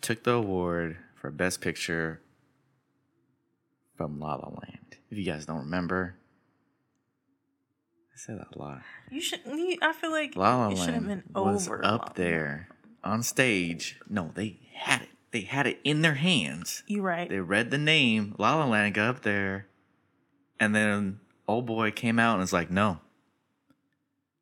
took 0.00 0.22
the 0.22 0.32
award 0.32 0.96
for 1.20 1.30
Best 1.30 1.60
Picture 1.60 2.20
from 3.96 4.20
La 4.20 4.34
La 4.34 4.48
Land. 4.48 4.96
If 5.10 5.18
you 5.18 5.24
guys 5.24 5.46
don't 5.46 5.58
remember, 5.58 6.16
I 8.12 8.16
said 8.16 8.38
that 8.38 8.56
a 8.56 8.58
lot. 8.58 8.82
You 9.10 9.20
should. 9.20 9.40
You, 9.46 9.78
I 9.82 9.92
feel 9.92 10.10
like 10.10 10.36
La 10.36 10.56
La 10.56 10.68
it 10.70 10.78
should 10.78 10.94
have 10.94 11.06
Land 11.06 11.24
been 11.32 11.42
was 11.42 11.66
over. 11.66 11.80
La 11.82 11.90
La 11.90 11.94
up 11.96 12.14
there 12.14 12.68
on 13.02 13.22
stage. 13.22 14.00
No, 14.08 14.30
they 14.34 14.58
had 14.72 15.02
it. 15.02 15.08
They 15.34 15.40
had 15.40 15.66
it 15.66 15.80
in 15.82 16.02
their 16.02 16.14
hands. 16.14 16.84
You're 16.86 17.02
right. 17.02 17.28
They 17.28 17.40
read 17.40 17.72
the 17.72 17.76
name. 17.76 18.36
La 18.38 18.54
La 18.54 18.66
Land 18.66 18.94
got 18.94 19.08
up 19.16 19.22
there, 19.22 19.66
and 20.60 20.72
then 20.76 21.18
old 21.48 21.66
boy 21.66 21.90
came 21.90 22.20
out 22.20 22.34
and 22.34 22.40
was 22.40 22.52
like, 22.52 22.70
"No, 22.70 23.00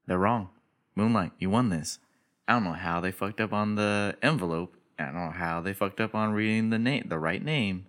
they're 0.06 0.18
wrong. 0.18 0.50
Moonlight, 0.94 1.32
you 1.38 1.48
won 1.48 1.70
this." 1.70 1.98
I 2.46 2.52
don't 2.52 2.64
know 2.64 2.74
how 2.74 3.00
they 3.00 3.10
fucked 3.10 3.40
up 3.40 3.54
on 3.54 3.76
the 3.76 4.18
envelope. 4.22 4.76
I 4.98 5.06
don't 5.06 5.14
know 5.14 5.30
how 5.30 5.62
they 5.62 5.72
fucked 5.72 5.98
up 5.98 6.14
on 6.14 6.34
reading 6.34 6.68
the 6.68 6.78
name, 6.78 7.06
the 7.08 7.18
right 7.18 7.42
name. 7.42 7.86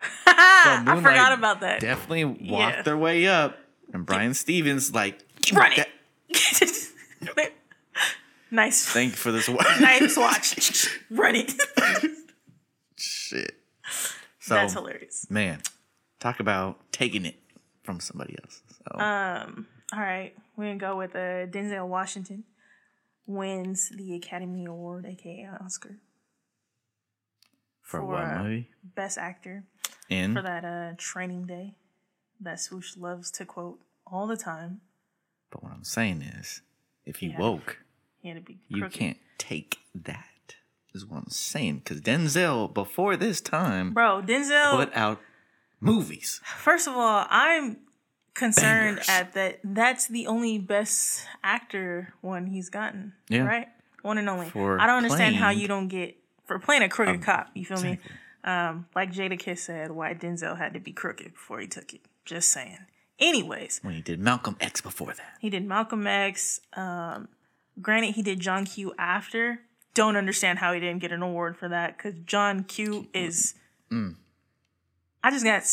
I 0.26 0.82
Moonlight 0.84 1.04
forgot 1.04 1.32
about 1.38 1.60
that. 1.60 1.80
Definitely 1.80 2.24
walked 2.24 2.76
Yeah. 2.78 2.82
their 2.82 2.96
way 2.98 3.28
up, 3.28 3.58
and 3.92 4.04
Brian 4.04 4.34
Stevens 4.34 4.92
like, 4.92 5.20
Run 5.52 5.70
"That- 5.70 5.78
it. 5.86 5.88
Nice. 8.50 8.86
Thank 8.86 9.12
you 9.12 9.16
for 9.16 9.32
this 9.32 9.48
award. 9.48 9.66
nice 9.80 10.16
watch. 10.24 10.88
Run 11.10 11.34
it. 11.36 11.52
Shit. 12.96 13.54
So, 14.40 14.54
That's 14.54 14.72
hilarious. 14.72 15.26
man, 15.30 15.60
talk 16.20 16.40
about 16.40 16.78
taking 16.92 17.26
it 17.26 17.36
from 17.82 18.00
somebody 18.00 18.36
else. 18.42 18.62
So, 18.92 18.98
Um. 19.00 19.66
All 19.92 20.00
right, 20.00 20.34
we're 20.56 20.64
gonna 20.66 20.76
go 20.78 20.96
with 20.96 21.14
uh, 21.14 21.46
Denzel 21.48 21.86
Washington 21.88 22.44
wins 23.26 23.88
the 23.94 24.14
Academy 24.16 24.66
Award, 24.66 25.06
aka 25.06 25.48
Oscar, 25.64 25.96
for 27.82 28.00
for, 28.00 28.04
what 28.06 28.24
uh, 28.24 28.42
movie? 28.42 28.68
Best 28.82 29.16
Actor 29.16 29.64
In 30.10 30.34
for 30.34 30.42
that 30.42 30.64
uh, 30.64 30.92
Training 30.98 31.46
Day 31.46 31.74
that 32.40 32.60
Swoosh 32.60 32.96
loves 32.98 33.30
to 33.32 33.46
quote 33.46 33.78
all 34.06 34.26
the 34.26 34.36
time. 34.36 34.82
But 35.50 35.62
what 35.62 35.72
I'm 35.72 35.84
saying 35.84 36.20
is, 36.22 36.60
if 37.06 37.16
he 37.16 37.28
Yeah. 37.28 37.38
woke, 37.38 37.78
He 38.28 38.34
had 38.34 38.44
to 38.46 38.52
be 38.52 38.58
you 38.68 38.88
can't 38.90 39.16
take 39.38 39.78
that. 39.94 40.24
Is 40.94 41.06
what 41.06 41.18
I'm 41.18 41.30
saying. 41.30 41.78
Because 41.78 42.00
Denzel, 42.02 42.72
before 42.72 43.16
this 43.16 43.40
time, 43.40 43.92
Bro, 43.94 44.22
Denzel. 44.26 44.76
put 44.76 44.94
out 44.96 45.20
movies. 45.80 46.40
First 46.44 46.86
of 46.88 46.94
all, 46.94 47.26
I'm 47.30 47.78
concerned 48.34 48.96
Bangers. 48.96 49.08
at 49.08 49.32
that. 49.34 49.60
That's 49.64 50.06
the 50.08 50.26
only 50.26 50.58
best 50.58 51.24
actor 51.42 52.12
one 52.20 52.46
he's 52.46 52.68
gotten. 52.68 53.12
Yeah. 53.28 53.44
Right. 53.44 53.68
One 54.02 54.18
and 54.18 54.28
only. 54.28 54.48
For 54.50 54.80
I 54.80 54.86
don't 54.86 54.98
understand 54.98 55.36
how 55.36 55.50
you 55.50 55.68
don't 55.68 55.88
get 55.88 56.16
for 56.46 56.58
playing 56.58 56.82
a 56.82 56.88
crooked 56.88 57.16
Um, 57.16 57.20
cop. 57.22 57.48
You 57.54 57.64
feel 57.64 57.80
me? 57.82 57.98
Um, 58.44 58.86
like 58.94 59.12
Jadakiss 59.12 59.58
said, 59.58 59.90
why 59.90 60.14
Denzel 60.14 60.56
had 60.58 60.72
to 60.74 60.80
be 60.80 60.92
crooked 60.92 61.32
before 61.34 61.60
he 61.60 61.66
took 61.66 61.92
it. 61.94 62.00
Just 62.24 62.48
saying. 62.50 62.78
Anyways, 63.18 63.80
When 63.82 63.94
he 63.94 64.00
did 64.00 64.20
Malcolm 64.20 64.56
X 64.60 64.80
before 64.80 65.12
that. 65.14 65.34
he 65.40 65.50
did 65.50 65.64
Malcolm 65.66 66.06
X. 66.06 66.60
Um, 66.74 67.28
granted, 67.80 68.14
he 68.14 68.22
did 68.22 68.40
John 68.40 68.64
Q 68.64 68.94
after. 68.98 69.60
Don't 69.94 70.16
understand 70.16 70.58
how 70.60 70.72
he 70.72 70.80
didn't 70.80 71.00
get 71.00 71.12
an 71.12 71.22
award 71.22 71.56
for 71.56 71.68
that 71.68 71.96
because 71.96 72.14
John 72.24 72.64
Q 72.64 73.08
is. 73.12 73.54
Mm. 73.90 74.16
I 75.22 75.30
just 75.30 75.44
got 75.44 75.64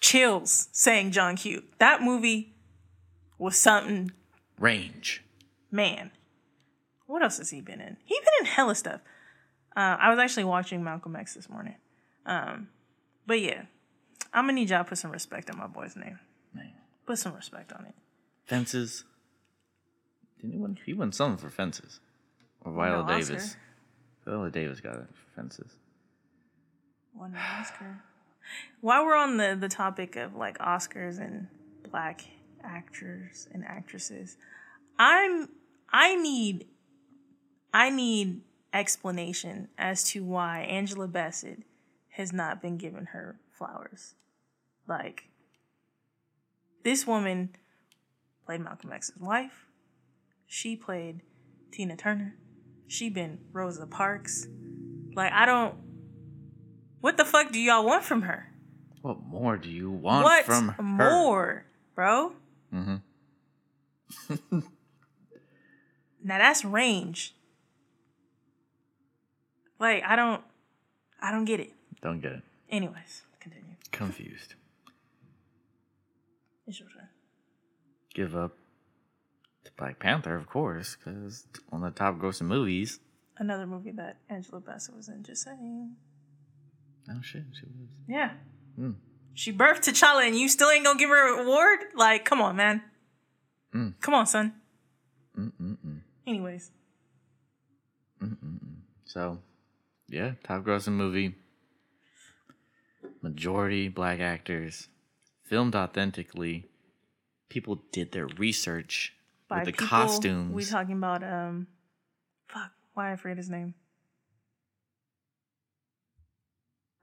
chills 0.00 0.68
saying 0.72 1.12
John 1.12 1.36
Q. 1.36 1.64
That 1.78 2.02
movie 2.02 2.54
was 3.38 3.56
something, 3.56 4.12
Range. 4.58 5.22
man. 5.70 6.10
What 7.06 7.22
else 7.22 7.38
has 7.38 7.50
he 7.50 7.60
been 7.60 7.80
in? 7.80 7.96
He's 8.04 8.18
been 8.18 8.28
in 8.40 8.46
hella 8.46 8.74
stuff. 8.74 9.00
Uh, 9.76 9.96
I 10.00 10.10
was 10.10 10.18
actually 10.18 10.44
watching 10.44 10.82
Malcolm 10.82 11.16
X 11.16 11.34
this 11.34 11.48
morning. 11.48 11.74
Um, 12.26 12.68
but 13.26 13.40
yeah, 13.40 13.62
I'm 14.32 14.44
gonna 14.44 14.54
need 14.54 14.70
y'all 14.70 14.84
to 14.84 14.88
put 14.88 14.98
some 14.98 15.10
respect 15.10 15.50
on 15.50 15.58
my 15.58 15.66
boy's 15.66 15.96
name. 15.96 16.18
Man. 16.54 16.72
Put 17.06 17.18
some 17.18 17.34
respect 17.34 17.72
on 17.72 17.84
it. 17.86 17.94
Fences. 18.46 19.04
Didn't 20.40 20.52
he 20.52 20.58
win? 20.58 20.78
He 20.84 20.92
won 20.92 21.12
something 21.12 21.38
for 21.38 21.50
Fences. 21.50 22.00
Or 22.62 22.72
Viola 22.72 23.02
No, 23.02 23.08
Davis. 23.08 23.44
Oscar. 23.44 23.58
Viola 24.24 24.50
Davis 24.50 24.80
got 24.80 24.96
it 24.96 25.08
for 25.12 25.40
Fences. 25.40 25.72
Won 27.14 27.30
an 27.32 27.40
Oscar. 27.60 28.02
While 28.80 29.04
we're 29.06 29.16
on 29.16 29.36
the, 29.36 29.56
the 29.58 29.68
topic 29.68 30.16
of 30.16 30.34
like 30.34 30.58
Oscars 30.58 31.18
and 31.18 31.46
black 31.90 32.22
actors 32.62 33.48
and 33.52 33.64
actresses, 33.64 34.36
I'm 34.98 35.48
I 35.92 36.14
need 36.16 36.66
I 37.72 37.90
need 37.90 38.40
explanation 38.72 39.68
as 39.78 40.04
to 40.04 40.24
why 40.24 40.60
Angela 40.60 41.08
Bassett 41.08 41.62
has 42.10 42.32
not 42.32 42.60
been 42.60 42.76
given 42.76 43.06
her 43.06 43.36
flowers. 43.52 44.14
Like 44.86 45.24
this 46.82 47.06
woman 47.06 47.50
played 48.44 48.60
Malcolm 48.60 48.92
X's 48.92 49.16
wife. 49.18 49.66
She 50.54 50.76
played 50.76 51.22
Tina 51.72 51.96
Turner. 51.96 52.36
She 52.86 53.10
been 53.10 53.40
Rosa 53.52 53.88
Parks. 53.88 54.46
Like 55.16 55.32
I 55.32 55.46
don't 55.46 55.74
what 57.00 57.16
the 57.16 57.24
fuck 57.24 57.50
do 57.50 57.58
y'all 57.58 57.84
want 57.84 58.04
from 58.04 58.22
her? 58.22 58.52
What 59.02 59.20
more 59.20 59.56
do 59.56 59.68
you 59.68 59.90
want 59.90 60.22
what 60.22 60.44
from 60.44 60.68
her? 60.68 60.82
more, 60.84 61.66
bro? 61.96 62.34
Mm-hmm. 62.72 64.58
Now 66.22 66.38
that's 66.38 66.64
range. 66.64 67.34
Like 69.80 70.04
I 70.04 70.14
don't, 70.14 70.40
I 71.20 71.32
don't 71.32 71.44
get 71.46 71.58
it. 71.58 71.72
Don't 72.00 72.20
get 72.20 72.30
it. 72.30 72.42
Anyways, 72.70 73.22
continue. 73.40 73.74
Confused. 73.90 74.54
It's 76.66 76.78
your 76.78 76.88
turn. 76.90 77.08
Give 78.14 78.36
up 78.36 78.56
Black 79.76 79.98
Panther, 79.98 80.36
of 80.36 80.48
course, 80.48 80.96
because 80.96 81.46
one 81.70 81.82
of 81.82 81.94
the 81.94 81.98
top 81.98 82.18
grossing 82.18 82.46
movies. 82.46 83.00
Another 83.38 83.66
movie 83.66 83.90
that 83.92 84.18
Angela 84.30 84.60
Bassett 84.60 84.94
was 84.94 85.08
in. 85.08 85.22
Just 85.24 85.42
saying. 85.42 85.96
Oh 87.10 87.20
shit, 87.22 87.44
she 87.52 87.66
was. 87.66 87.88
Yeah. 88.08 88.30
Hmm. 88.76 88.92
She 89.34 89.52
birthed 89.52 89.80
T'Challa, 89.88 90.26
and 90.26 90.38
you 90.38 90.48
still 90.48 90.70
ain't 90.70 90.84
gonna 90.84 90.98
give 90.98 91.10
her 91.10 91.34
an 91.34 91.44
award? 91.44 91.80
Like, 91.96 92.24
come 92.24 92.40
on, 92.40 92.54
man. 92.54 92.82
Mm. 93.74 93.94
Come 94.00 94.14
on, 94.14 94.26
son. 94.26 94.54
Mm-mm-mm. 95.36 96.00
Anyways, 96.26 96.70
Mm-mm-mm. 98.22 98.76
So, 99.04 99.38
yeah, 100.08 100.32
top 100.44 100.64
grossing 100.64 100.92
movie. 100.92 101.34
Majority 103.20 103.88
black 103.88 104.20
actors, 104.20 104.88
filmed 105.42 105.74
authentically. 105.74 106.66
People 107.48 107.82
did 107.92 108.12
their 108.12 108.26
research 108.26 109.14
by 109.48 109.58
with 109.58 109.66
the 109.66 109.72
people, 109.72 109.86
costumes. 109.86 110.54
we 110.54 110.64
talking 110.64 110.96
about 110.96 111.22
um, 111.22 111.66
fuck, 112.48 112.70
why 112.94 113.12
I 113.12 113.16
forget 113.16 113.36
his 113.36 113.50
name. 113.50 113.74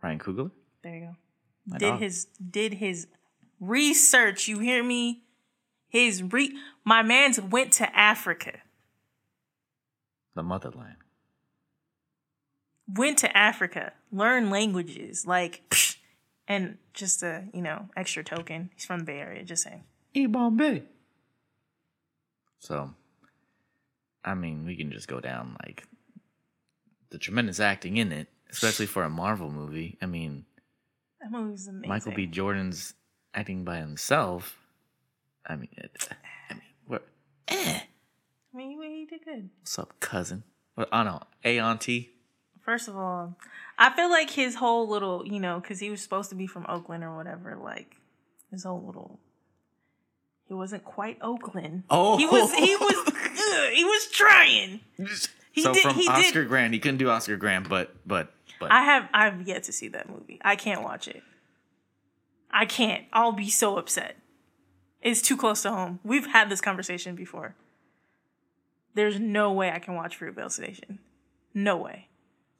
Ryan 0.01 0.19
Coogler. 0.19 0.51
There 0.83 0.95
you 0.95 1.01
go. 1.01 1.15
My 1.67 1.77
did 1.77 1.89
dog. 1.91 1.99
his 1.99 2.25
did 2.49 2.73
his 2.75 3.07
research. 3.59 4.47
You 4.47 4.59
hear 4.59 4.83
me? 4.83 5.23
His 5.89 6.23
re 6.23 6.57
my 6.83 7.03
man's 7.03 7.39
went 7.39 7.73
to 7.73 7.95
Africa. 7.97 8.59
the 10.35 10.41
motherland. 10.43 10.95
Went 12.87 13.19
to 13.19 13.37
Africa, 13.37 13.93
learn 14.11 14.49
languages, 14.49 15.25
like 15.27 15.61
psh, 15.69 15.97
and 16.47 16.77
just 16.93 17.23
a, 17.23 17.43
you 17.53 17.61
know, 17.61 17.87
extra 17.95 18.23
token. 18.23 18.69
He's 18.73 18.85
from 18.85 18.99
the 18.99 19.05
Bay 19.05 19.19
Area, 19.19 19.43
just 19.43 19.63
saying. 19.63 19.83
E 20.13 20.25
Bombay. 20.25 20.83
So, 22.61 22.93
I 24.23 24.35
mean, 24.35 24.65
we 24.65 24.75
can 24.75 24.91
just 24.91 25.07
go 25.07 25.19
down 25.19 25.57
like 25.65 25.83
the 27.09 27.17
tremendous 27.17 27.59
acting 27.59 27.97
in 27.97 28.11
it, 28.11 28.27
especially 28.51 28.85
for 28.85 29.03
a 29.03 29.09
Marvel 29.09 29.49
movie. 29.51 29.97
I 29.99 30.05
mean, 30.05 30.45
That 31.19 31.31
movie's 31.31 31.67
amazing. 31.67 31.89
Michael 31.89 32.11
B. 32.13 32.27
Jordan's 32.27 32.93
acting 33.33 33.63
by 33.63 33.77
himself. 33.77 34.59
I 35.43 35.55
mean, 35.55 35.69
it, 35.75 36.07
I 36.51 36.53
mean, 36.53 36.61
what? 36.85 37.07
Eh. 37.47 37.79
I 38.53 38.57
mean, 38.57 38.79
he, 38.79 38.99
he 38.99 39.05
did 39.05 39.25
good. 39.25 39.49
What's 39.61 39.79
up, 39.79 39.99
cousin? 39.99 40.43
What? 40.75 40.87
I 40.91 41.03
don't 41.03 41.13
know. 41.13 41.21
A 41.43 41.57
auntie. 41.57 42.11
First 42.63 42.87
of 42.87 42.95
all, 42.95 43.35
I 43.79 43.89
feel 43.95 44.11
like 44.11 44.29
his 44.29 44.53
whole 44.53 44.87
little, 44.87 45.25
you 45.25 45.39
know, 45.39 45.59
because 45.59 45.79
he 45.79 45.89
was 45.89 45.99
supposed 46.03 46.29
to 46.29 46.35
be 46.35 46.45
from 46.45 46.67
Oakland 46.69 47.03
or 47.03 47.15
whatever, 47.15 47.57
like 47.59 47.95
his 48.51 48.65
whole 48.65 48.85
little. 48.85 49.19
He 50.51 50.55
wasn't 50.55 50.83
quite 50.83 51.17
Oakland. 51.21 51.83
Oh. 51.89 52.17
he 52.17 52.25
was. 52.25 52.53
He 52.53 52.75
was. 52.75 52.93
ugh, 53.07 53.71
he 53.73 53.85
was 53.85 54.07
trying. 54.07 54.81
He 55.53 55.61
so 55.61 55.73
did- 55.73 55.81
from 55.81 55.95
he 55.95 56.01
did- 56.01 56.09
Oscar 56.09 56.43
Grant, 56.43 56.73
he 56.73 56.79
couldn't 56.81 56.97
do 56.97 57.09
Oscar 57.09 57.37
Grant, 57.37 57.69
but 57.69 57.95
but 58.05 58.33
but 58.59 58.69
I 58.69 58.81
have. 58.81 59.07
I've 59.13 59.47
yet 59.47 59.63
to 59.63 59.71
see 59.71 59.87
that 59.87 60.09
movie. 60.09 60.41
I 60.43 60.57
can't 60.57 60.83
watch 60.83 61.07
it. 61.07 61.23
I 62.51 62.65
can't. 62.65 63.05
I'll 63.13 63.31
be 63.31 63.49
so 63.49 63.77
upset. 63.77 64.17
It's 65.01 65.21
too 65.21 65.37
close 65.37 65.61
to 65.61 65.71
home. 65.71 66.01
We've 66.03 66.27
had 66.27 66.49
this 66.49 66.59
conversation 66.59 67.15
before. 67.15 67.55
There's 68.93 69.21
no 69.21 69.53
way 69.53 69.71
I 69.71 69.79
can 69.79 69.95
watch 69.95 70.19
Fruitvale 70.19 70.51
Station. 70.51 70.99
No 71.53 71.77
way. 71.77 72.09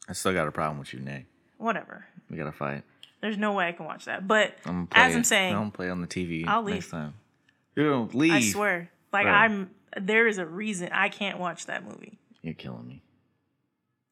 I 0.07 0.13
still 0.13 0.31
got 0.31 0.47
a 0.47 0.51
problem 0.51 0.79
with 0.79 0.93
you, 0.93 1.01
Nay. 1.01 1.25
Whatever. 1.57 2.05
We 2.29 2.37
gotta 2.37 2.53
fight. 2.53 2.83
There's 3.19 3.37
no 3.37 3.51
way 3.51 3.67
I 3.67 3.73
can 3.73 3.85
watch 3.85 4.05
that. 4.05 4.29
But 4.29 4.55
I'm 4.63 4.87
as 4.93 5.13
it. 5.13 5.17
I'm 5.17 5.23
saying, 5.25 5.55
I'm 5.57 5.71
play 5.71 5.89
on 5.89 5.99
the 5.99 6.07
TV 6.07 6.47
I'll 6.47 6.63
next 6.63 6.85
leave. 6.85 6.91
time. 6.91 7.15
You 7.75 7.89
don't 7.89 8.13
leave. 8.13 8.33
I 8.33 8.41
swear, 8.41 8.91
like. 9.11 9.27
I'm. 9.27 9.71
There 9.99 10.25
is 10.27 10.37
a 10.37 10.45
reason 10.45 10.89
I 10.93 11.09
can't 11.09 11.37
watch 11.37 11.65
that 11.65 11.83
movie. 11.83 12.17
You're 12.41 12.53
killing 12.53 12.87
me. 12.87 13.03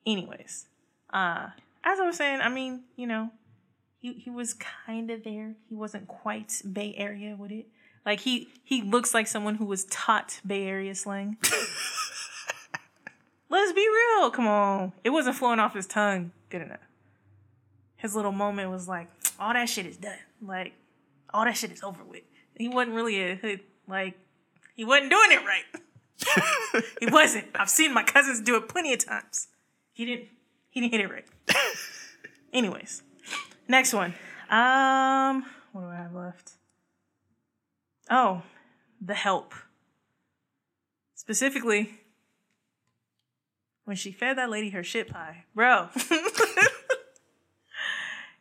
Anyways, 0.05 0.65
uh, 1.11 1.49
as 1.83 1.99
I 1.99 2.05
was 2.05 2.17
saying, 2.17 2.41
I 2.41 2.49
mean, 2.49 2.83
you 2.95 3.07
know, 3.07 3.31
he 3.97 4.13
he 4.13 4.29
was 4.29 4.53
kind 4.53 5.09
of 5.09 5.23
there. 5.23 5.55
He 5.69 5.75
wasn't 5.75 6.07
quite 6.07 6.61
Bay 6.71 6.93
Area 6.97 7.35
with 7.37 7.51
it. 7.51 7.67
Like 8.05 8.21
he 8.21 8.49
he 8.63 8.81
looks 8.81 9.13
like 9.13 9.27
someone 9.27 9.55
who 9.55 9.65
was 9.65 9.85
taught 9.85 10.41
Bay 10.45 10.65
Area 10.67 10.95
slang. 10.95 11.37
Let's 13.49 13.73
be 13.73 13.87
real. 13.87 14.29
Come 14.31 14.47
on, 14.47 14.93
it 15.03 15.09
wasn't 15.09 15.35
flowing 15.35 15.59
off 15.59 15.73
his 15.73 15.87
tongue 15.87 16.31
good 16.49 16.61
enough. 16.61 16.79
His 17.97 18.15
little 18.15 18.31
moment 18.31 18.71
was 18.71 18.87
like, 18.87 19.07
all 19.39 19.53
that 19.53 19.67
shit 19.67 19.85
is 19.85 19.97
done. 19.97 20.17
Like, 20.41 20.73
all 21.33 21.45
that 21.45 21.57
shit 21.57 21.71
is 21.71 21.83
over 21.83 22.03
with. 22.03 22.23
He 22.59 22.67
wasn't 22.67 22.95
really 22.95 23.19
a 23.21 23.35
hood. 23.35 23.61
Like, 23.87 24.19
he 24.75 24.83
wasn't 24.85 25.09
doing 25.09 25.31
it 25.31 25.39
right. 25.45 25.63
he 26.99 27.05
wasn't. 27.11 27.47
I've 27.55 27.69
seen 27.69 27.93
my 27.93 28.03
cousins 28.03 28.41
do 28.41 28.57
it 28.57 28.67
plenty 28.67 28.93
of 28.93 29.03
times. 29.03 29.47
He 29.93 30.05
didn't. 30.05 30.27
He 30.69 30.81
didn't 30.81 30.91
hit 30.91 31.01
it 31.01 31.09
right. 31.09 31.25
Anyways, 32.53 33.01
next 33.67 33.93
one. 33.93 34.13
Um, 34.49 35.45
what 35.71 35.81
do 35.81 35.87
I 35.87 35.95
have 35.95 36.13
left? 36.13 36.51
Oh, 38.09 38.43
The 39.01 39.13
Help. 39.13 39.53
Specifically, 41.15 41.99
when 43.85 43.95
she 43.95 44.11
fed 44.11 44.37
that 44.37 44.49
lady 44.49 44.71
her 44.71 44.83
shit 44.83 45.07
pie, 45.07 45.45
bro. 45.55 45.89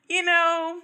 you 0.09 0.23
know, 0.23 0.81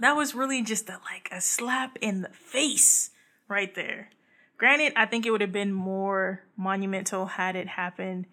that 0.00 0.16
was 0.16 0.34
really 0.34 0.62
just 0.62 0.88
a, 0.88 0.98
like 1.10 1.28
a 1.32 1.40
slap 1.40 1.98
in 2.00 2.22
the 2.22 2.28
face 2.30 3.10
right 3.48 3.74
there. 3.74 4.10
Granted, 4.58 4.92
I 4.96 5.06
think 5.06 5.26
it 5.26 5.30
would 5.30 5.40
have 5.42 5.52
been 5.52 5.72
more 5.72 6.42
monumental 6.56 7.26
had 7.26 7.56
it 7.56 7.68
happened 7.68 8.26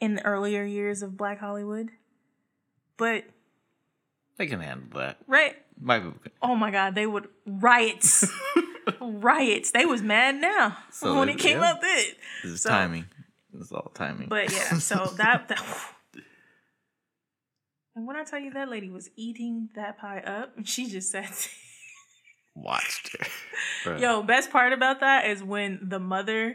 in 0.00 0.14
the 0.14 0.24
earlier 0.24 0.64
years 0.64 1.02
of 1.02 1.16
Black 1.16 1.40
Hollywood. 1.40 1.90
But 2.96 3.24
They 4.36 4.46
can 4.46 4.60
handle 4.60 4.98
that. 5.00 5.18
right? 5.26 5.56
Can. 5.84 6.32
Oh 6.42 6.54
my 6.54 6.70
god, 6.70 6.94
they 6.94 7.06
would 7.06 7.28
riots. 7.46 8.24
riots. 9.00 9.70
They 9.72 9.84
was 9.86 10.02
mad 10.02 10.36
now 10.36 10.76
So 10.92 11.18
when 11.18 11.28
it- 11.28 11.36
it 11.36 11.38
came 11.38 11.58
yeah. 11.58 11.72
then. 11.80 12.04
This 12.44 12.52
is 12.52 12.62
So- 12.62 12.70
timing. 12.70 13.06
This 13.52 13.66
is 13.66 13.72
all 13.72 13.90
timing. 13.94 14.28
But 14.28 14.52
yeah, 14.52 14.78
so 14.78 15.06
that, 15.16 15.48
that 15.48 15.58
and 17.98 18.06
when 18.06 18.14
I 18.14 18.22
tell 18.22 18.38
you 18.38 18.52
that 18.52 18.68
lady 18.68 18.90
was 18.90 19.10
eating 19.16 19.70
that 19.74 19.98
pie 19.98 20.20
up, 20.20 20.52
she 20.64 20.88
just 20.88 21.10
said, 21.10 21.28
watched 22.54 23.16
her. 23.18 23.26
Bruh. 23.84 24.00
"Yo, 24.00 24.22
best 24.22 24.52
part 24.52 24.72
about 24.72 25.00
that 25.00 25.26
is 25.26 25.42
when 25.42 25.80
the 25.82 25.98
mother 25.98 26.54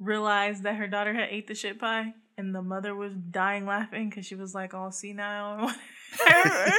realized 0.00 0.64
that 0.64 0.74
her 0.74 0.88
daughter 0.88 1.14
had 1.14 1.28
ate 1.30 1.46
the 1.46 1.54
shit 1.54 1.78
pie, 1.78 2.14
and 2.36 2.52
the 2.52 2.62
mother 2.62 2.96
was 2.96 3.12
dying 3.14 3.64
laughing 3.64 4.10
because 4.10 4.26
she 4.26 4.34
was 4.34 4.56
like 4.56 4.74
all 4.74 4.90
senile 4.90 5.52
or 5.54 5.60
whatever. 6.18 6.72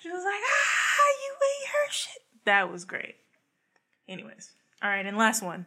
she 0.00 0.08
was 0.08 0.24
like, 0.24 0.42
ah, 0.46 1.08
you 1.24 1.34
ate 1.34 1.68
her 1.68 1.90
shit. 1.90 2.22
That 2.44 2.70
was 2.70 2.84
great. 2.84 3.16
Anyways, 4.08 4.52
all 4.80 4.88
right, 4.88 5.04
and 5.04 5.18
last 5.18 5.42
one. 5.42 5.66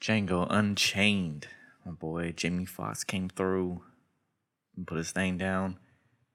Django 0.00 0.46
Unchained. 0.48 1.48
My 1.84 1.90
boy 1.90 2.30
Jamie 2.36 2.66
Foxx 2.66 3.02
came 3.02 3.28
through 3.28 3.82
and 4.80 4.86
put 4.86 4.96
his 4.96 5.10
thing 5.12 5.36
down. 5.36 5.76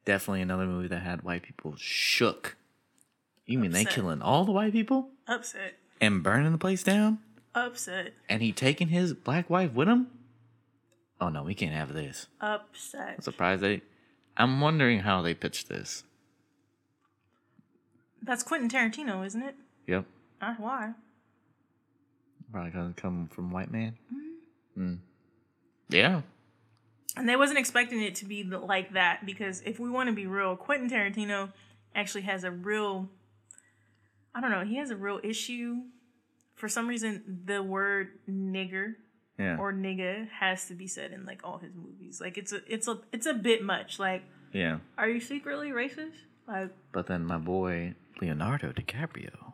Definitely 0.06 0.42
another 0.42 0.68
movie 0.68 0.88
that 0.90 1.02
had 1.02 1.24
white 1.24 1.42
people 1.42 1.74
shook. 1.78 2.56
You 3.48 3.58
mean 3.58 3.72
they 3.72 3.86
killing 3.86 4.22
all 4.22 4.46
the 4.46 4.52
white 4.52 4.72
people 4.72 5.10
Upset. 5.28 5.74
and 6.00 6.22
burning 6.22 6.52
the 6.52 6.58
place 6.60 6.84
down? 6.84 7.20
Upset. 7.56 8.14
And 8.30 8.44
he 8.44 8.52
taking 8.52 8.90
his 8.90 9.14
black 9.14 9.50
wife 9.50 9.74
with 9.74 9.88
him? 9.88 10.08
Oh 11.20 11.30
no, 11.30 11.42
we 11.44 11.56
can't 11.56 11.74
have 11.74 11.94
this. 11.94 12.28
Upset. 12.40 13.16
I'm 13.18 13.22
surprised 13.22 13.64
they. 13.64 13.82
I'm 14.38 14.62
wondering 14.62 15.00
how 15.00 15.24
they 15.24 15.34
pitched 15.34 15.70
this. 15.70 16.04
That's 18.22 18.44
Quentin 18.44 18.70
Tarantino, 18.70 19.26
isn't 19.26 19.42
it? 19.42 19.56
Yep. 19.88 20.06
Not 20.42 20.60
why. 20.60 20.94
Probably 22.52 22.72
gonna 22.72 22.94
come 22.96 23.28
from 23.34 23.50
white 23.52 23.72
man. 23.72 23.98
Mm-hmm. 24.14 24.82
Mm. 24.82 24.98
Yeah. 25.90 26.22
And 27.18 27.30
they 27.30 27.36
wasn't 27.36 27.60
expecting 27.60 28.02
it 28.02 28.16
to 28.16 28.26
be 28.26 28.44
like 28.44 28.94
that 28.94 29.26
because 29.26 29.62
if 29.66 29.80
we 29.80 29.90
want 29.90 30.10
to 30.10 30.16
be 30.16 30.28
real, 30.28 30.56
Quentin 30.56 30.90
Tarantino 30.90 31.54
actually 31.96 32.24
has 32.24 32.44
a 32.44 32.52
real 32.52 33.10
I 34.34 34.42
don't 34.42 34.52
know, 34.52 34.66
he 34.66 34.76
has 34.78 34.90
a 34.92 34.98
real 34.98 35.20
issue. 35.24 35.78
For 36.56 36.68
some 36.68 36.88
reason 36.88 37.42
the 37.46 37.64
word 37.64 38.10
nigger 38.30 38.96
Yeah. 39.40 39.58
or 39.58 39.72
nigga 39.74 40.28
has 40.30 40.68
to 40.68 40.74
be 40.74 40.88
said 40.88 41.12
in 41.14 41.26
like 41.26 41.42
all 41.44 41.58
his 41.60 41.74
movies. 41.74 42.20
Like 42.20 42.38
it's 42.38 42.52
a 42.52 42.60
it's 42.68 42.88
a 42.88 43.00
it's 43.14 43.26
a 43.26 43.34
bit 43.34 43.64
much. 43.64 43.98
Like, 44.00 44.24
yeah. 44.52 44.80
are 44.98 45.08
you 45.10 45.20
secretly 45.22 45.70
racist? 45.72 46.16
Like 46.48 46.72
But 46.92 47.08
then 47.08 47.24
my 47.26 47.38
boy 47.38 47.96
Leonardo 48.22 48.72
DiCaprio 48.74 49.54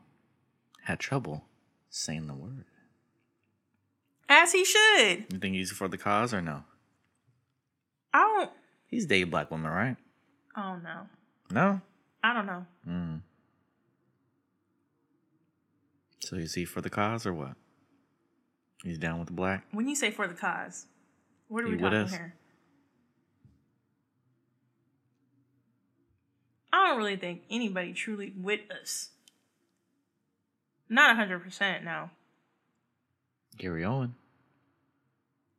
had 0.85 0.99
trouble 0.99 1.45
saying 1.89 2.25
the 2.27 2.33
word. 2.33 2.65
as 4.29 4.51
he 4.53 4.63
should. 4.65 5.25
You 5.31 5.39
think 5.39 5.55
he's 5.55 5.71
for 5.71 5.87
the 5.87 5.97
cause 5.97 6.33
or 6.33 6.41
no? 6.41 6.63
He's 8.91 9.05
dated 9.07 9.31
black 9.31 9.49
women, 9.49 9.71
right? 9.71 9.95
oh 10.57 10.75
no. 10.83 11.07
No. 11.49 11.81
I 12.23 12.33
don't 12.33 12.45
know. 12.45 12.65
Mm. 12.87 13.21
So 16.19 16.35
is 16.35 16.53
he 16.53 16.65
for 16.65 16.81
the 16.81 16.89
cause 16.89 17.25
or 17.25 17.33
what? 17.33 17.53
He's 18.83 18.97
down 18.97 19.19
with 19.19 19.27
the 19.27 19.33
black. 19.33 19.65
When 19.71 19.87
you 19.87 19.95
say 19.95 20.11
for 20.11 20.27
the 20.27 20.33
cause, 20.33 20.85
what 21.47 21.63
are 21.63 21.67
You 21.67 21.73
we 21.77 21.81
talking 21.81 21.97
us? 21.99 22.11
here? 22.11 22.35
I 26.73 26.87
don't 26.89 26.97
really 26.97 27.15
think 27.17 27.41
anybody 27.49 27.93
truly 27.93 28.33
with 28.37 28.61
us. 28.71 29.09
Not 30.89 31.15
hundred 31.15 31.39
percent, 31.43 31.83
no. 31.83 32.09
Gary 33.57 33.83
Owen. 33.85 34.15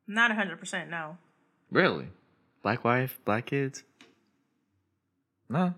Not 0.07 0.33
hundred 0.33 0.59
percent, 0.59 0.91
no. 0.91 1.17
Really? 1.71 2.09
Black 2.63 2.85
wife, 2.85 3.21
black 3.25 3.47
kids? 3.47 3.83
No. 5.49 5.75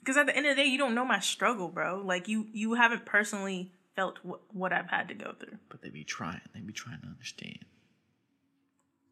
Because 0.00 0.16
at 0.16 0.26
the 0.26 0.36
end 0.36 0.46
of 0.46 0.56
the 0.56 0.62
day, 0.62 0.68
you 0.68 0.78
don't 0.78 0.94
know 0.94 1.04
my 1.04 1.20
struggle, 1.20 1.68
bro. 1.68 2.02
Like 2.04 2.26
you, 2.26 2.48
you 2.52 2.74
haven't 2.74 3.04
personally 3.04 3.70
felt 3.94 4.18
wh- 4.26 4.54
what 4.54 4.72
I've 4.72 4.88
had 4.88 5.08
to 5.08 5.14
go 5.14 5.34
through. 5.38 5.58
But 5.68 5.82
they 5.82 5.90
be 5.90 6.04
trying. 6.04 6.40
They 6.54 6.60
be 6.60 6.72
trying 6.72 7.00
to 7.02 7.06
understand. 7.06 7.64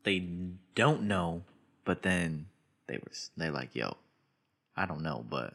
They 0.05 0.27
don't 0.75 1.03
know, 1.03 1.43
but 1.85 2.03
then 2.03 2.47
they 2.87 2.97
were 2.97 3.13
they 3.37 3.51
like, 3.51 3.77
yo, 3.77 3.97
I 4.77 4.87
don't 4.87 5.03
know, 5.03 5.25
but 5.29 5.55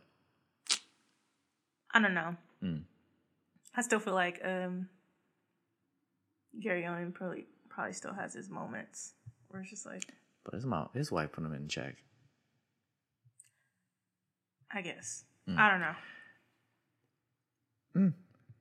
I 1.91 1.99
don't 1.99 2.13
know. 2.13 2.35
Mm. 2.63 2.83
I 3.75 3.81
still 3.81 3.99
feel 3.99 4.13
like 4.13 4.39
um, 4.45 4.87
Gary 6.59 6.85
Owen 6.85 7.11
probably 7.11 7.47
probably 7.73 7.93
still 7.93 8.13
has 8.13 8.33
his 8.33 8.49
moments 8.49 9.13
where 9.49 9.61
it's 9.61 9.71
just 9.71 9.85
like, 9.85 10.03
but 10.43 10.53
his 10.53 10.65
mom, 10.65 10.89
his 10.93 11.11
wife 11.11 11.31
put 11.31 11.43
him 11.43 11.53
in 11.53 11.67
check. 11.67 11.95
I 14.71 14.81
guess. 14.81 15.23
Mm. 15.47 15.57
I 15.57 15.69
don't 15.71 15.81
know. 15.81 15.95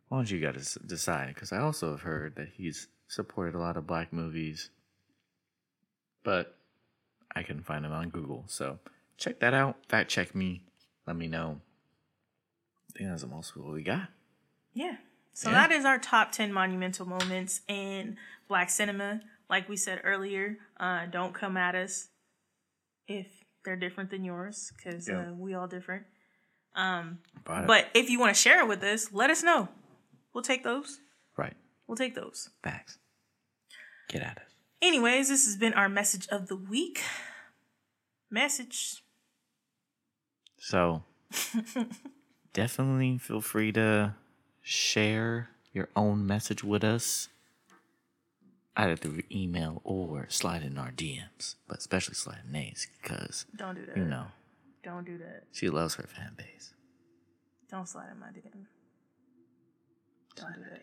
Why 0.09 0.19
don't 0.19 0.31
you 0.31 0.41
guys 0.41 0.77
decide? 0.87 1.35
Because 1.35 1.53
I 1.53 1.59
also 1.59 1.93
have 1.93 2.03
heard 2.03 2.37
that 2.37 2.51
he's 2.55 2.89
supported 3.09 3.55
a 3.55 3.59
lot 3.59 3.79
of 3.79 3.87
black 3.87 4.13
movies, 4.13 4.69
but 6.23 6.59
I 7.35 7.43
couldn't 7.43 7.65
find 7.65 7.87
him 7.87 7.93
on 7.93 8.11
Google. 8.11 8.45
So 8.47 8.79
check 9.17 9.41
that 9.41 9.55
out. 9.55 9.77
Fact 9.89 10.11
check 10.11 10.35
me. 10.35 10.65
Let 11.07 11.17
me 11.17 11.29
know. 11.29 11.61
I 12.91 12.99
think 12.99 13.09
that's 13.11 13.23
the 13.23 13.29
most 13.29 13.57
we 13.57 13.83
got. 13.83 14.09
Yeah. 14.75 14.97
So 15.35 15.51
Yeah. 15.51 15.55
that 15.67 15.73
is 15.73 15.85
our 15.85 15.99
top 15.99 16.33
10 16.33 16.53
monumental 16.53 17.07
moments 17.07 17.63
in 17.69 18.19
black 18.49 18.71
cinema. 18.71 19.21
Like 19.49 19.69
we 19.69 19.77
said 19.77 20.01
earlier, 20.05 20.59
uh, 20.79 21.07
don't 21.07 21.35
come 21.35 21.57
at 21.57 21.75
us 21.75 22.09
if 23.07 23.27
they're 23.65 23.77
different 23.77 24.11
than 24.11 24.25
yours 24.25 24.73
because 24.77 25.09
Yeah. 25.09 25.29
uh, 25.31 25.33
we 25.33 25.55
all 25.55 25.67
different. 25.69 26.07
Um, 26.75 27.19
But, 27.45 27.67
but 27.67 27.91
if 27.95 28.09
you 28.11 28.19
want 28.19 28.35
to 28.35 28.41
share 28.41 28.61
it 28.61 28.67
with 28.69 28.83
us, 28.83 29.13
let 29.13 29.31
us 29.31 29.43
know. 29.43 29.69
We'll 30.33 30.43
take 30.45 30.65
those. 30.65 31.01
right, 31.37 31.57
We'll 31.87 31.97
take 31.97 32.15
those. 32.15 32.51
facts. 32.63 32.99
Get 34.09 34.23
at 34.23 34.39
us. 34.39 34.55
Anyways, 34.81 35.29
this 35.29 35.45
has 35.47 35.57
been 35.57 35.75
our 35.75 35.89
message 35.89 36.27
of 36.29 36.49
the 36.49 36.57
week. 36.57 37.03
Message. 38.31 39.03
So 40.59 41.05
definitely 42.53 43.19
feel 43.19 43.41
free 43.41 43.73
to 43.73 44.15
share 44.63 45.51
your 45.73 45.89
own 45.97 46.27
message 46.27 46.63
with 46.65 46.85
us, 46.85 47.29
either 48.77 48.97
through 48.97 49.23
email 49.31 49.81
or 49.85 50.27
slide 50.31 50.63
in 50.63 50.79
our 50.79 50.91
DMs, 50.91 51.57
but 51.69 51.79
especially 51.79 52.15
slide 52.15 52.39
in 52.47 52.53
Nays 52.53 52.87
because 53.03 53.47
Don't 53.57 53.75
do 53.75 53.87
that. 53.87 53.97
you 53.97 54.05
know 54.05 54.27
Don't 54.83 55.05
do 55.05 55.19
that. 55.19 55.45
she 55.53 55.69
loves 55.69 55.95
her 55.97 56.05
fan 56.07 56.33
base. 56.37 56.73
Don't 57.71 57.89
slide 57.89 58.11
in 58.13 58.19
my 58.21 58.27
DM. 58.29 58.67
Don't 60.37 60.55
do 60.55 60.61
that. 60.71 60.81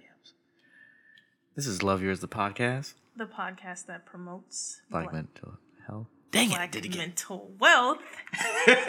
This 1.55 1.67
is 1.67 1.83
Love 1.83 2.01
Yours, 2.01 2.19
the 2.19 2.27
podcast. 2.27 2.93
The 3.17 3.25
podcast 3.25 3.85
that 3.87 4.05
promotes 4.05 4.81
Black 4.89 5.05
black- 5.05 5.13
mental 5.13 5.57
health. 5.87 6.07
Dang 6.31 6.51
it, 6.51 6.55
black 6.55 6.71
did 6.71 6.85
it 6.85 6.89
again. 6.89 6.99
mental 7.09 7.51
wealth. 7.59 7.97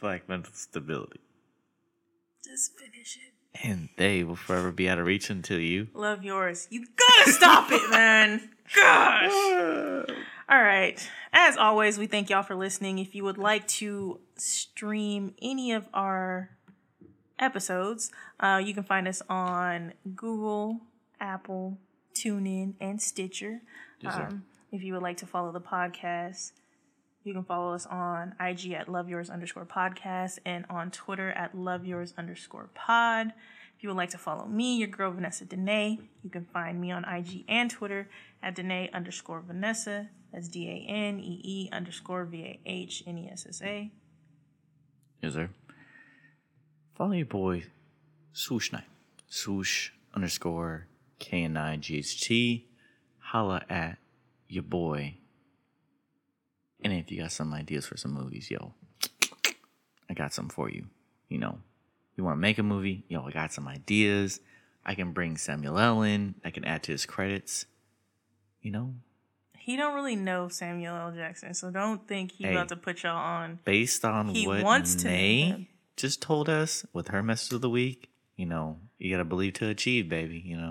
Black 0.00 0.28
mental 0.28 0.52
stability. 0.54 1.20
Just 2.48 2.78
finish 2.78 3.16
it. 3.16 3.32
And 3.64 3.88
they 3.96 4.22
will 4.22 4.36
forever 4.36 4.70
be 4.70 4.88
out 4.88 4.98
of 4.98 5.06
reach 5.06 5.30
until 5.30 5.58
you. 5.58 5.88
Love 5.94 6.22
yours. 6.22 6.68
You 6.70 6.86
gotta 6.96 7.32
stop 7.32 7.72
it, 7.72 7.90
man. 7.90 8.50
Gosh. 8.74 9.32
All 10.48 10.62
right. 10.62 11.10
As 11.32 11.56
always, 11.56 11.98
we 11.98 12.06
thank 12.06 12.30
y'all 12.30 12.42
for 12.42 12.54
listening. 12.54 12.98
If 12.98 13.14
you 13.14 13.24
would 13.24 13.38
like 13.38 13.66
to 13.68 14.20
stream 14.36 15.34
any 15.42 15.72
of 15.72 15.88
our 15.92 16.50
episodes, 17.38 18.12
uh, 18.38 18.60
you 18.64 18.74
can 18.74 18.84
find 18.84 19.08
us 19.08 19.22
on 19.28 19.94
Google, 20.14 20.80
Apple, 21.20 21.78
TuneIn, 22.14 22.74
and 22.80 23.02
Stitcher. 23.02 23.62
Yes. 24.00 24.14
Um, 24.14 24.44
if 24.70 24.84
you 24.84 24.92
would 24.92 25.02
like 25.02 25.16
to 25.18 25.26
follow 25.26 25.50
the 25.50 25.60
podcast, 25.60 26.52
you 27.26 27.34
can 27.34 27.44
follow 27.44 27.74
us 27.74 27.86
on 27.86 28.34
IG 28.40 28.72
at 28.72 28.88
Love 28.88 29.08
Yours 29.08 29.30
underscore 29.30 29.66
podcast 29.66 30.38
and 30.44 30.64
on 30.70 30.90
Twitter 30.90 31.30
at 31.30 31.56
Love 31.56 31.84
Yours 31.84 32.14
underscore 32.16 32.70
pod. 32.74 33.32
If 33.76 33.82
you 33.82 33.88
would 33.88 33.96
like 33.96 34.10
to 34.10 34.18
follow 34.18 34.46
me, 34.46 34.76
your 34.76 34.88
girl 34.88 35.10
Vanessa 35.10 35.44
Danae, 35.44 35.98
you 36.22 36.30
can 36.30 36.46
find 36.46 36.80
me 36.80 36.90
on 36.90 37.04
IG 37.04 37.44
and 37.48 37.70
Twitter 37.70 38.08
at 38.42 38.54
Danae 38.54 38.90
underscore 38.92 39.40
Vanessa. 39.40 40.08
That's 40.32 40.48
D 40.48 40.68
A 40.68 40.90
N 40.90 41.18
E 41.18 41.40
E 41.42 41.68
underscore 41.72 42.24
V 42.24 42.42
A 42.42 42.60
H 42.64 43.02
N 43.06 43.18
E 43.18 43.28
S 43.30 43.44
S 43.48 43.60
A. 43.62 43.90
Yes, 45.20 45.34
sir. 45.34 45.50
Follow 46.94 47.12
your 47.12 47.26
boy 47.26 47.64
Swoosh 48.32 48.72
Knight. 48.72 48.84
Swoosh 49.28 49.90
underscore 50.14 50.86
K 51.18 51.42
N 51.42 51.56
I 51.56 51.76
G 51.76 51.98
H 51.98 52.22
T. 52.22 52.66
Holla 53.18 53.62
at 53.68 53.98
your 54.48 54.62
boy 54.62 55.16
And 56.86 56.94
if 57.00 57.10
you 57.10 57.20
got 57.20 57.32
some 57.32 57.52
ideas 57.52 57.84
for 57.84 57.96
some 57.96 58.12
movies, 58.12 58.48
yo, 58.48 58.72
I 60.08 60.14
got 60.14 60.32
some 60.32 60.48
for 60.48 60.70
you. 60.70 60.86
You 61.28 61.38
know, 61.38 61.58
you 62.16 62.22
want 62.22 62.36
to 62.36 62.40
make 62.40 62.58
a 62.58 62.62
movie? 62.62 63.04
Yo, 63.08 63.22
I 63.24 63.32
got 63.32 63.52
some 63.52 63.66
ideas. 63.66 64.38
I 64.84 64.94
can 64.94 65.10
bring 65.10 65.36
Samuel 65.36 65.80
L. 65.80 66.02
in. 66.02 66.36
I 66.44 66.50
can 66.50 66.64
add 66.64 66.84
to 66.84 66.92
his 66.92 67.04
credits. 67.04 67.66
You 68.62 68.70
know, 68.70 68.94
He 69.58 69.76
don't 69.76 69.96
really 69.96 70.14
know 70.14 70.46
Samuel 70.48 70.94
L. 70.94 71.10
Jackson, 71.12 71.54
so 71.54 71.72
don't 71.72 72.06
think 72.06 72.30
he 72.30 72.44
Hey. 72.44 72.52
about 72.52 72.68
to 72.68 72.76
put 72.76 73.02
y'all 73.02 73.16
on. 73.16 73.58
based 73.64 74.04
on 74.04 74.28
He 74.28 74.46
what 74.46 74.62
wants 74.62 74.94
to 74.96 75.08
Nay 75.08 75.68
just 75.96 76.22
told 76.22 76.48
us 76.48 76.86
with 76.92 77.08
her 77.08 77.20
message 77.20 77.52
of 77.52 77.62
the 77.62 77.70
week, 77.70 78.10
you 78.36 78.46
know, 78.46 78.78
you 78.98 79.10
gotta 79.10 79.24
believe 79.24 79.54
to 79.54 79.66
achieve, 79.68 80.08
baby. 80.08 80.38
You 80.38 80.56
know, 80.56 80.70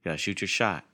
you 0.00 0.04
gotta 0.04 0.18
shoot 0.18 0.42
your 0.42 0.48
shot. 0.48 0.84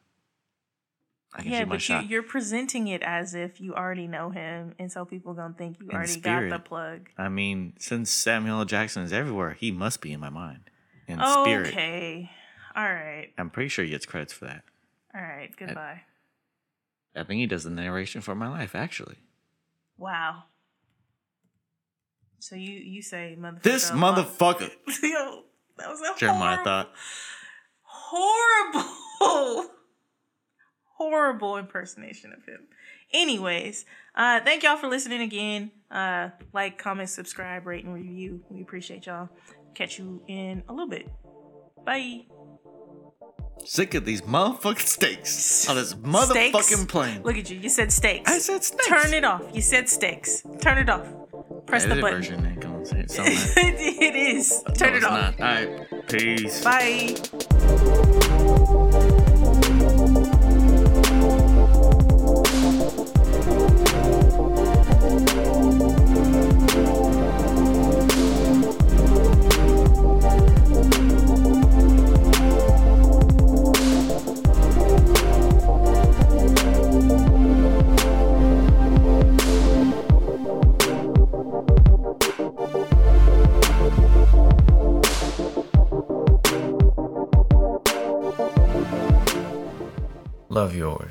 I 1.36 1.42
can 1.42 1.50
Yeah, 1.50 1.58
shoot 1.60 1.66
my 1.68 1.74
but 1.74 1.74
you, 1.76 1.80
shot. 1.80 2.08
you're 2.08 2.22
presenting 2.22 2.86
it 2.88 3.02
as 3.02 3.34
if 3.34 3.60
you 3.60 3.74
already 3.74 4.06
know 4.06 4.30
him, 4.30 4.74
and 4.78 4.90
so 4.92 5.04
people 5.04 5.34
gonna 5.34 5.54
think 5.58 5.80
you 5.80 5.88
In 5.88 5.96
already 5.96 6.12
spirit. 6.12 6.50
got 6.50 6.62
the 6.62 6.68
plug. 6.68 7.08
I 7.18 7.28
mean, 7.28 7.74
since 7.78 8.10
Samuel 8.10 8.60
L. 8.60 8.64
Jackson 8.64 9.02
is 9.02 9.12
everywhere, 9.12 9.52
he 9.54 9.72
must 9.72 10.00
be 10.00 10.12
in 10.12 10.20
my 10.20 10.30
mind. 10.30 10.70
In 11.08 11.18
spirit, 11.18 11.68
Okay, 11.68 12.30
all 12.76 12.84
right, 12.84 13.30
I'm 13.36 13.50
pretty 13.50 13.68
sure 13.68 13.84
he 13.84 13.90
gets 13.90 14.06
credits 14.06 14.32
for 14.32 14.44
that. 14.46 14.62
all 15.14 15.20
right. 15.22 15.50
Goodbye. 15.56 16.02
I 17.16 17.22
think 17.24 17.38
he 17.40 17.46
does 17.46 17.64
the 17.64 17.70
narration 17.70 18.20
for 18.22 18.34
my 18.34 18.48
life, 18.48 18.74
actually. 18.74 19.16
Wow. 19.98 20.44
So 22.38 22.56
you 22.56 22.72
you 22.72 23.02
say 23.02 23.36
motherfucker? 23.40 23.62
This 23.62 23.90
motherfucker, 23.90 24.70
Yo, 25.02 25.42
that 25.78 25.88
was 25.88 26.00
a 26.00 26.18
Jeremiah 26.18 26.56
horrible, 26.56 26.64
thought. 26.64 26.92
horrible, 27.82 29.70
horrible 31.10 31.56
impersonation 31.56 32.32
of 32.32 32.44
him. 32.46 32.60
Anyways, 33.12 33.84
uh, 34.16 34.40
thank 34.40 34.62
y'all 34.62 34.76
for 34.76 34.88
listening 34.88 35.20
again. 35.20 35.70
Uh, 35.90 36.30
like, 36.52 36.78
comment, 36.78 37.08
subscribe, 37.08 37.66
rate, 37.66 37.84
and 37.84 37.94
review. 37.94 38.42
We 38.50 38.62
appreciate 38.62 39.06
y'all. 39.06 39.28
Catch 39.74 39.98
you 39.98 40.22
in 40.26 40.62
a 40.68 40.72
little 40.72 40.88
bit. 40.88 41.08
Bye. 41.84 42.22
Sick 43.64 43.94
of 43.94 44.04
these 44.04 44.22
motherfucking 44.22 44.86
steaks 44.86 45.68
on 45.68 45.76
this 45.76 45.94
motherfucking 45.94 46.62
Steaks? 46.62 46.84
plane. 46.86 47.22
Look 47.22 47.36
at 47.36 47.48
you. 47.50 47.58
You 47.58 47.68
said 47.68 47.92
steaks. 47.92 48.30
I 48.30 48.38
said 48.38 48.64
steaks. 48.64 48.86
Turn 48.88 49.14
it 49.14 49.24
off. 49.24 49.42
You 49.52 49.62
said 49.62 49.88
steaks. 49.88 50.42
Turn 50.60 50.78
it 50.78 50.88
off. 50.90 51.06
Press 51.66 51.84
the 51.84 51.90
Edited 51.92 52.02
button. 52.02 52.18
version 52.18 52.46
ain't 52.46 52.60
gonna 52.60 52.84
say 52.84 52.98
it. 53.00 53.10
Something 53.10 53.34
like- 53.34 53.56
it 53.56 54.16
is. 54.16 54.62
Turn 54.76 54.90
No, 54.90 54.94
it 54.94 54.96
it's 54.98 55.06
off. 55.06 55.38
not. 55.38 55.40
All 55.40 55.66
right, 55.66 56.08
peace. 56.08 56.64
Bye. 56.64 57.14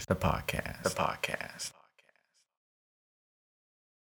The 0.07 0.15
podcast. 0.15 0.83
The 0.83 0.89
podcast. 0.89 1.71